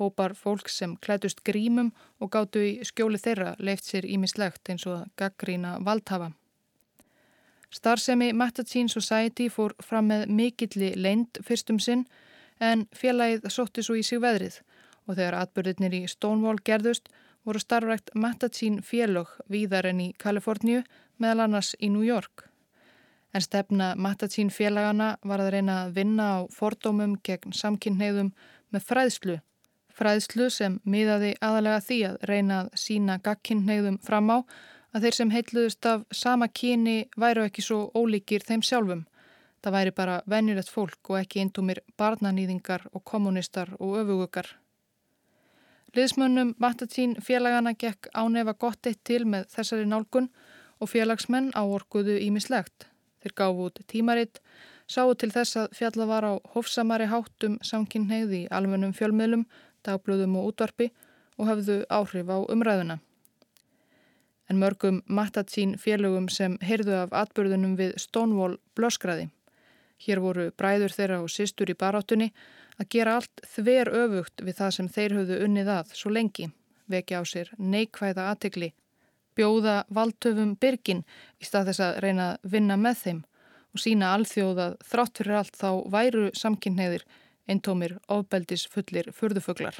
Hópar 0.00 0.34
fólk 0.34 0.68
sem 0.72 0.96
klætust 1.04 1.44
grímum 1.44 1.92
og 2.18 2.32
gáttu 2.34 2.62
í 2.64 2.72
skjóli 2.86 3.20
þeirra 3.20 3.54
leift 3.58 3.86
sér 3.86 4.08
ímislegt 4.08 4.70
eins 4.72 4.86
og 4.88 5.06
gaggrína 5.20 5.76
valdhafa. 5.84 6.32
Starsemi 7.70 8.32
Metagene 8.32 8.90
Society 8.90 9.46
fór 9.48 9.76
fram 9.78 10.10
með 10.10 10.26
mikilli 10.40 10.90
leind 10.96 11.38
fyrstum 11.46 11.78
sinn 11.78 12.06
en 12.58 12.88
félagið 12.90 13.46
sótti 13.54 13.84
svo 13.86 13.94
í 14.00 14.02
sig 14.02 14.18
veðrið 14.24 14.58
og 15.06 15.14
þegar 15.14 15.38
atbyrðinir 15.44 16.00
í 16.00 16.04
Stonewall 16.10 16.58
gerðust 16.66 17.12
voru 17.46 17.62
starfrækt 17.62 18.10
Metagene 18.14 18.82
félög 18.82 19.30
víðar 19.46 19.86
en 19.92 20.02
í 20.08 20.12
Kaliforníu 20.18 20.82
meðal 21.22 21.46
annars 21.46 21.76
í 21.78 21.92
New 21.92 22.02
York 22.02 22.49
en 23.34 23.44
stefna 23.44 23.94
Matatín 23.96 24.50
félagana 24.50 25.16
var 25.22 25.42
að 25.42 25.52
reyna 25.54 25.76
að 25.84 25.94
vinna 26.00 26.26
á 26.34 26.38
fordómum 26.50 27.16
gegn 27.26 27.54
samkynneigðum 27.54 28.32
með 28.74 28.86
fræðslu. 28.88 29.36
Fræðslu 29.94 30.48
sem 30.50 30.78
miðaði 30.84 31.34
aðalega 31.44 31.80
því 31.86 31.98
að 32.08 32.18
reyna 32.30 32.60
að 32.62 32.70
sína 32.84 33.18
gagkynneigðum 33.22 34.00
fram 34.06 34.30
á 34.34 34.38
að 34.94 35.06
þeir 35.06 35.16
sem 35.18 35.32
heitluðust 35.34 35.86
af 35.86 36.06
sama 36.10 36.48
kyni 36.48 36.96
væru 37.16 37.46
ekki 37.46 37.62
svo 37.62 37.80
ólíkir 37.94 38.46
þeim 38.46 38.64
sjálfum. 38.66 39.04
Það 39.60 39.76
væri 39.76 39.92
bara 39.94 40.20
venjulegt 40.30 40.72
fólk 40.72 41.12
og 41.12 41.20
ekki 41.20 41.44
eindumir 41.44 41.82
barnanýðingar 42.00 42.88
og 42.94 43.04
kommunistar 43.04 43.74
og 43.78 43.98
öfugukar. 44.02 44.48
Liðsmönnum 45.94 46.54
Matatín 46.62 47.16
félagana 47.18 47.74
gekk 47.74 48.08
ánefa 48.14 48.54
gott 48.54 48.86
eitt 48.86 49.02
til 49.04 49.24
með 49.26 49.48
þessari 49.54 49.86
nálgun 49.90 50.30
og 50.80 50.90
félagsmenn 50.90 51.50
áorkuðu 51.54 52.16
ímislegt. 52.22 52.89
Þeir 53.20 53.34
gáfu 53.36 53.66
út 53.68 53.80
tímaritt, 53.90 54.40
sáu 54.88 55.12
til 55.14 55.30
þess 55.34 55.58
að 55.60 55.74
fjalla 55.76 56.06
var 56.08 56.24
á 56.24 56.32
hófsamari 56.54 57.08
háttum 57.10 57.58
samkynneið 57.64 58.32
í 58.38 58.42
almennum 58.48 58.94
fjölmiðlum, 58.96 59.44
dagblöðum 59.84 60.38
og 60.40 60.52
útvarpi 60.52 60.88
og 61.36 61.50
hafðu 61.50 61.76
áhrif 61.92 62.32
á 62.32 62.38
umræðuna. 62.52 62.98
En 64.50 64.58
mörgum 64.58 65.02
mattatsín 65.06 65.76
félögum 65.78 66.26
sem 66.32 66.56
heyrðu 66.64 66.96
af 67.04 67.12
atbyrðunum 67.14 67.76
við 67.78 67.94
Stonewall 68.02 68.56
blöskraði. 68.74 69.28
Hér 70.00 70.24
voru 70.24 70.48
bræður 70.56 70.96
þeirra 70.96 71.20
og 71.22 71.30
sýstur 71.30 71.70
í 71.70 71.76
baráttunni 71.78 72.32
að 72.80 72.88
gera 72.96 73.18
allt 73.20 73.44
þver 73.54 73.92
öfugt 74.02 74.42
við 74.42 74.58
það 74.58 74.76
sem 74.76 74.88
þeir 74.88 75.16
höfðu 75.18 75.40
unnið 75.44 75.72
að 75.76 75.94
svo 76.00 76.10
lengi, 76.16 76.48
vekja 76.88 77.20
á 77.20 77.24
sér 77.28 77.52
neikvæða 77.58 78.30
aðtegli 78.32 78.72
bjóða 79.38 79.84
valdtöfum 79.88 80.54
byrgin 80.60 81.02
í 81.40 81.48
stað 81.48 81.70
þess 81.70 81.84
að 81.86 81.98
reyna 82.04 82.28
að 82.32 82.52
vinna 82.54 82.76
með 82.76 83.02
þeim 83.04 83.20
og 83.70 83.82
sína 83.84 84.14
alþjóðað 84.16 84.76
þrátt 84.90 85.20
fyrir 85.20 85.38
allt 85.40 85.58
þá 85.58 85.70
væru 85.94 86.30
samkynneðir 86.36 87.04
eintómir 87.50 87.96
ofbeldis 88.10 88.66
fullir 88.70 89.10
furðuföglar. 89.14 89.76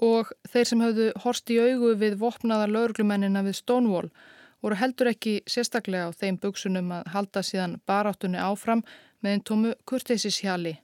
Og 0.00 0.30
þeir 0.48 0.68
sem 0.68 0.82
hafðu 0.84 1.08
horst 1.24 1.50
í 1.52 1.58
augu 1.60 1.94
við 1.98 2.18
vopnaðar 2.20 2.70
lauruglumennina 2.72 3.42
við 3.46 3.58
Stonewall 3.60 4.10
voru 4.62 4.76
heldur 4.76 5.10
ekki 5.10 5.40
sérstaklega 5.48 6.08
á 6.08 6.16
þeim 6.16 6.38
buksunum 6.40 6.92
að 6.94 7.10
halda 7.14 7.42
síðan 7.44 7.78
baráttunni 7.88 8.40
áfram 8.40 8.84
með 9.20 9.36
eintómu 9.36 9.74
kurteisishjali. 9.88 10.78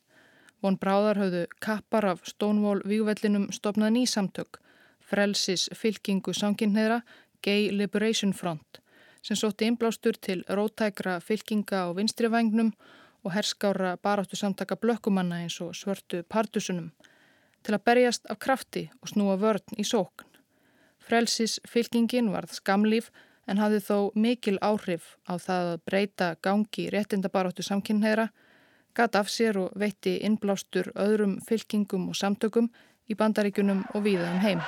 Von 0.64 0.78
Bráðar 0.80 1.20
hafðu 1.20 1.42
kappar 1.60 2.08
af 2.12 2.24
Stonewall 2.28 2.80
vígvellinum 2.88 3.50
stopnað 3.52 3.94
nýsamtök, 3.96 4.60
frelsis 5.00 5.68
fylkingu 5.76 6.32
samkynneðra 6.34 7.02
Gay 7.42 7.70
Liberation 7.72 8.32
Front 8.32 8.80
sem 9.26 9.36
sótti 9.36 9.66
innblástur 9.66 10.14
til 10.20 10.44
rótækra 10.48 11.18
fylkinga 11.20 11.86
á 11.86 11.94
vinstrivægnum 11.96 12.72
og 13.24 13.32
herskára 13.34 13.96
baráttu 13.96 14.36
samtaka 14.36 14.76
blökkumanna 14.76 15.42
eins 15.42 15.60
og 15.60 15.74
svörtu 15.74 16.22
partusunum 16.22 16.92
til 17.66 17.74
að 17.74 17.84
berjast 17.88 18.26
af 18.30 18.38
krafti 18.38 18.84
og 19.02 19.10
snúa 19.10 19.34
vörn 19.42 19.74
í 19.78 19.84
sókn. 19.84 20.26
Frelsis 21.02 21.58
fylkingin 21.66 22.30
varð 22.30 22.54
skamlíf 22.54 23.10
en 23.50 23.58
hafði 23.58 23.80
þó 23.88 23.98
mikil 24.14 24.58
áhrif 24.62 25.16
á 25.26 25.34
það 25.38 25.72
að 25.72 25.82
breyta 25.90 26.28
gangi 26.42 26.88
réttindabaróttu 26.94 27.66
samkynneira, 27.66 28.28
gatt 28.94 29.18
af 29.18 29.30
sér 29.30 29.58
og 29.58 29.74
veitti 29.78 30.16
innblástur 30.26 30.92
öðrum 30.94 31.38
fylkingum 31.46 32.08
og 32.10 32.18
samtökum 32.18 32.70
í 33.10 33.14
bandaríkunum 33.18 33.84
og 33.94 34.06
víðaðum 34.06 34.42
heim. 34.42 34.62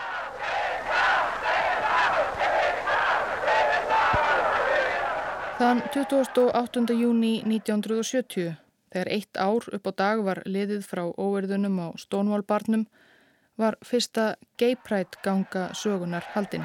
Þann 5.59 5.81
28. 5.91 6.93
júni 6.95 7.41
1970, 7.43 8.53
þegar 8.95 9.09
eitt 9.11 9.39
ár 9.43 9.65
upp 9.75 9.89
á 9.91 9.93
dag 9.99 10.21
var 10.23 10.39
liðið 10.47 10.85
frá 10.87 11.01
óverðunum 11.19 11.81
á 11.83 11.89
Stonewall-barnum, 11.99 12.85
var 13.59 13.75
fyrsta 13.83 14.37
Pride 14.55 15.19
ganga 15.25 15.65
sögunar 15.75 16.23
haldinn. 16.31 16.63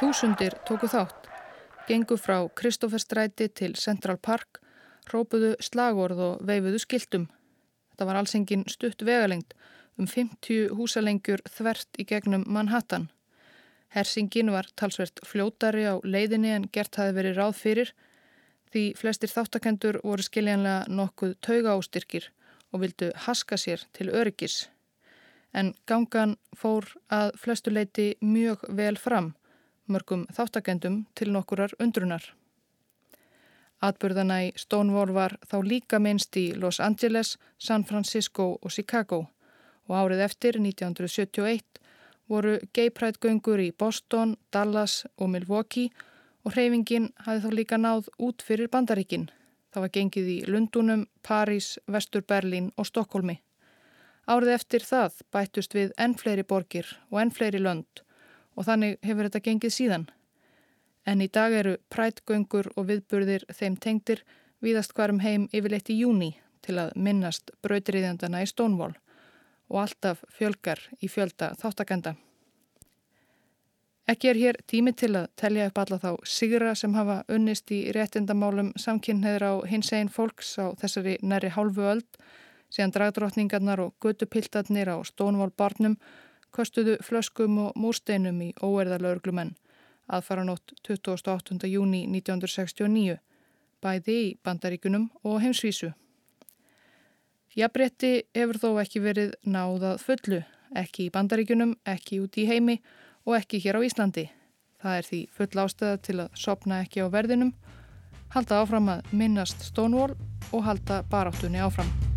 Þúsundir 0.00 0.56
tóku 0.66 0.90
þátt, 0.90 1.28
gengu 1.86 2.18
frá 2.18 2.48
Kristofferstræti 2.58 3.46
til 3.46 3.76
Central 3.78 4.18
Park, 4.18 4.58
rópuðu 5.12 5.52
slagorð 5.62 6.24
og 6.26 6.42
veifuðu 6.42 6.82
skiltum. 6.82 7.28
Þetta 7.92 8.10
var 8.10 8.18
allsengin 8.24 8.66
stutt 8.66 9.06
vegalengt 9.06 9.54
um 9.94 10.10
50 10.10 10.74
húsalengjur 10.74 11.46
þvert 11.46 12.02
í 12.02 12.08
gegnum 12.10 12.42
Manhattan. 12.50 13.06
Hersingin 13.94 14.52
var 14.52 14.68
talsvert 14.76 15.20
fljótari 15.24 15.86
á 15.88 15.96
leiðinni 16.04 16.52
en 16.52 16.68
gert 16.72 16.98
hafi 17.00 17.14
verið 17.16 17.38
ráð 17.40 17.54
fyrir 17.56 17.92
því 18.72 18.82
flestir 19.00 19.32
þáttakendur 19.32 20.00
voru 20.04 20.24
skiljanlega 20.24 20.88
nokkuð 20.92 21.36
tauga 21.44 21.76
ástyrkir 21.76 22.28
og 22.72 22.82
vildu 22.84 23.12
haska 23.26 23.56
sér 23.56 23.84
til 23.96 24.10
öryggis. 24.12 24.66
En 25.56 25.72
gangan 25.88 26.36
fór 26.52 26.84
að 27.08 27.32
flestu 27.40 27.72
leiti 27.72 28.10
mjög 28.20 28.66
vel 28.76 28.98
fram, 29.00 29.32
mörgum 29.88 30.26
þáttakendum 30.36 31.06
til 31.16 31.32
nokkurar 31.32 31.72
undrunar. 31.80 32.22
Atbyrðana 33.80 34.42
í 34.44 34.52
Stonewall 34.58 35.14
var 35.14 35.38
þá 35.48 35.58
líka 35.64 36.00
minnst 36.02 36.36
í 36.36 36.50
Los 36.52 36.80
Angeles, 36.80 37.36
San 37.58 37.84
Francisco 37.84 38.58
og 38.60 38.74
Chicago 38.74 39.28
og 39.88 39.94
árið 39.96 40.24
eftir 40.26 40.58
1971 40.60 41.80
voru 42.28 42.58
gay 42.74 42.90
pride 42.90 43.18
göngur 43.20 43.60
í 43.60 43.72
Boston, 43.72 44.36
Dallas 44.52 45.06
og 45.16 45.30
Milwaukee 45.32 45.90
og 46.44 46.54
hreyfingin 46.54 47.10
hafi 47.24 47.42
þá 47.44 47.50
líka 47.54 47.78
náð 47.80 48.08
út 48.18 48.44
fyrir 48.44 48.70
bandaríkin. 48.72 49.28
Það 49.72 49.84
var 49.84 49.92
gengið 49.94 50.28
í 50.32 50.38
Lundunum, 50.48 51.06
París, 51.22 51.76
Vestur 51.86 52.22
Berlín 52.22 52.70
og 52.76 52.88
Stokkólmi. 52.88 53.38
Árið 54.28 54.54
eftir 54.54 54.84
það 54.84 55.22
bættust 55.32 55.74
við 55.76 55.92
enn 55.96 56.14
fleiri 56.20 56.44
borgir 56.44 56.88
og 57.10 57.20
enn 57.22 57.32
fleiri 57.32 57.60
lönd 57.64 58.04
og 58.58 58.66
þannig 58.68 58.98
hefur 59.06 59.28
þetta 59.28 59.44
gengið 59.44 59.74
síðan. 59.74 60.06
En 61.08 61.22
í 61.24 61.28
dag 61.32 61.54
eru 61.56 61.76
prætgöngur 61.88 62.68
og 62.76 62.88
viðburðir 62.90 63.46
þeim 63.48 63.78
tengdir 63.80 64.24
viðast 64.60 64.92
hverjum 64.96 65.22
heim 65.24 65.48
yfirleitt 65.52 65.88
í 65.88 66.00
júni 66.02 66.34
til 66.66 66.76
að 66.82 66.92
minnast 66.96 67.52
brautriðjandana 67.64 68.42
í 68.44 68.50
Stonewall 68.50 68.96
og 69.68 69.82
alltaf 69.84 70.24
fjölgar 70.32 70.80
í 71.00 71.10
fjölda 71.12 71.52
þáttakenda. 71.60 72.14
Ekki 74.08 74.30
er 74.30 74.38
hér 74.40 74.56
tími 74.64 74.94
til 74.96 75.12
að 75.20 75.28
telja 75.36 75.66
upp 75.68 75.78
alla 75.82 75.98
þá 76.00 76.10
sigra 76.24 76.72
sem 76.74 76.94
hafa 76.96 77.18
unnist 77.28 77.68
í 77.76 77.82
réttindamálum 77.92 78.70
samkynneður 78.80 79.44
á 79.44 79.52
hins 79.68 79.92
einn 79.92 80.08
fólks 80.08 80.54
á 80.56 80.72
þessari 80.80 81.18
næri 81.20 81.50
hálfu 81.52 81.84
öld 81.84 82.20
síðan 82.72 82.94
dragdrottningarnar 82.96 83.82
og 83.84 83.94
göttupiltarnir 84.00 84.88
á 84.88 84.96
stónvál 85.04 85.52
barnum 85.52 85.98
kostuðu 86.50 86.96
flöskum 87.04 87.60
og 87.66 87.76
múrsteinum 87.76 88.40
í 88.48 88.54
óerðalöglumenn 88.64 89.52
aðfara 90.08 90.44
nótt 90.44 90.72
28. 90.88 91.68
júni 91.68 92.06
1969 92.08 93.18
bæði 93.84 94.16
í 94.24 94.36
bandaríkunum 94.44 95.10
og 95.22 95.42
heimsvísu. 95.44 95.92
Jafnbretti 97.58 98.10
hefur 98.38 98.58
þó 98.62 98.68
ekki 98.84 99.00
verið 99.02 99.32
náðað 99.42 100.02
fullu, 100.06 100.38
ekki 100.78 101.08
í 101.08 101.10
bandaríkunum, 101.10 101.72
ekki 101.90 102.20
út 102.22 102.38
í 102.38 102.44
heimi 102.46 102.76
og 103.26 103.34
ekki 103.40 103.58
hér 103.64 103.80
á 103.82 103.86
Íslandi. 103.88 104.28
Það 104.78 104.98
er 105.00 105.08
því 105.08 105.22
full 105.34 105.64
ástöða 105.64 105.96
til 106.06 106.18
að 106.22 106.36
sopna 106.38 106.84
ekki 106.84 107.02
á 107.02 107.10
verðinum, 107.10 107.50
halda 108.30 108.62
áfram 108.62 108.92
að 108.94 109.10
minnast 109.10 109.66
Stonewall 109.72 110.14
og 110.52 110.62
halda 110.68 111.02
baráttunni 111.10 111.58
áfram. 111.58 112.07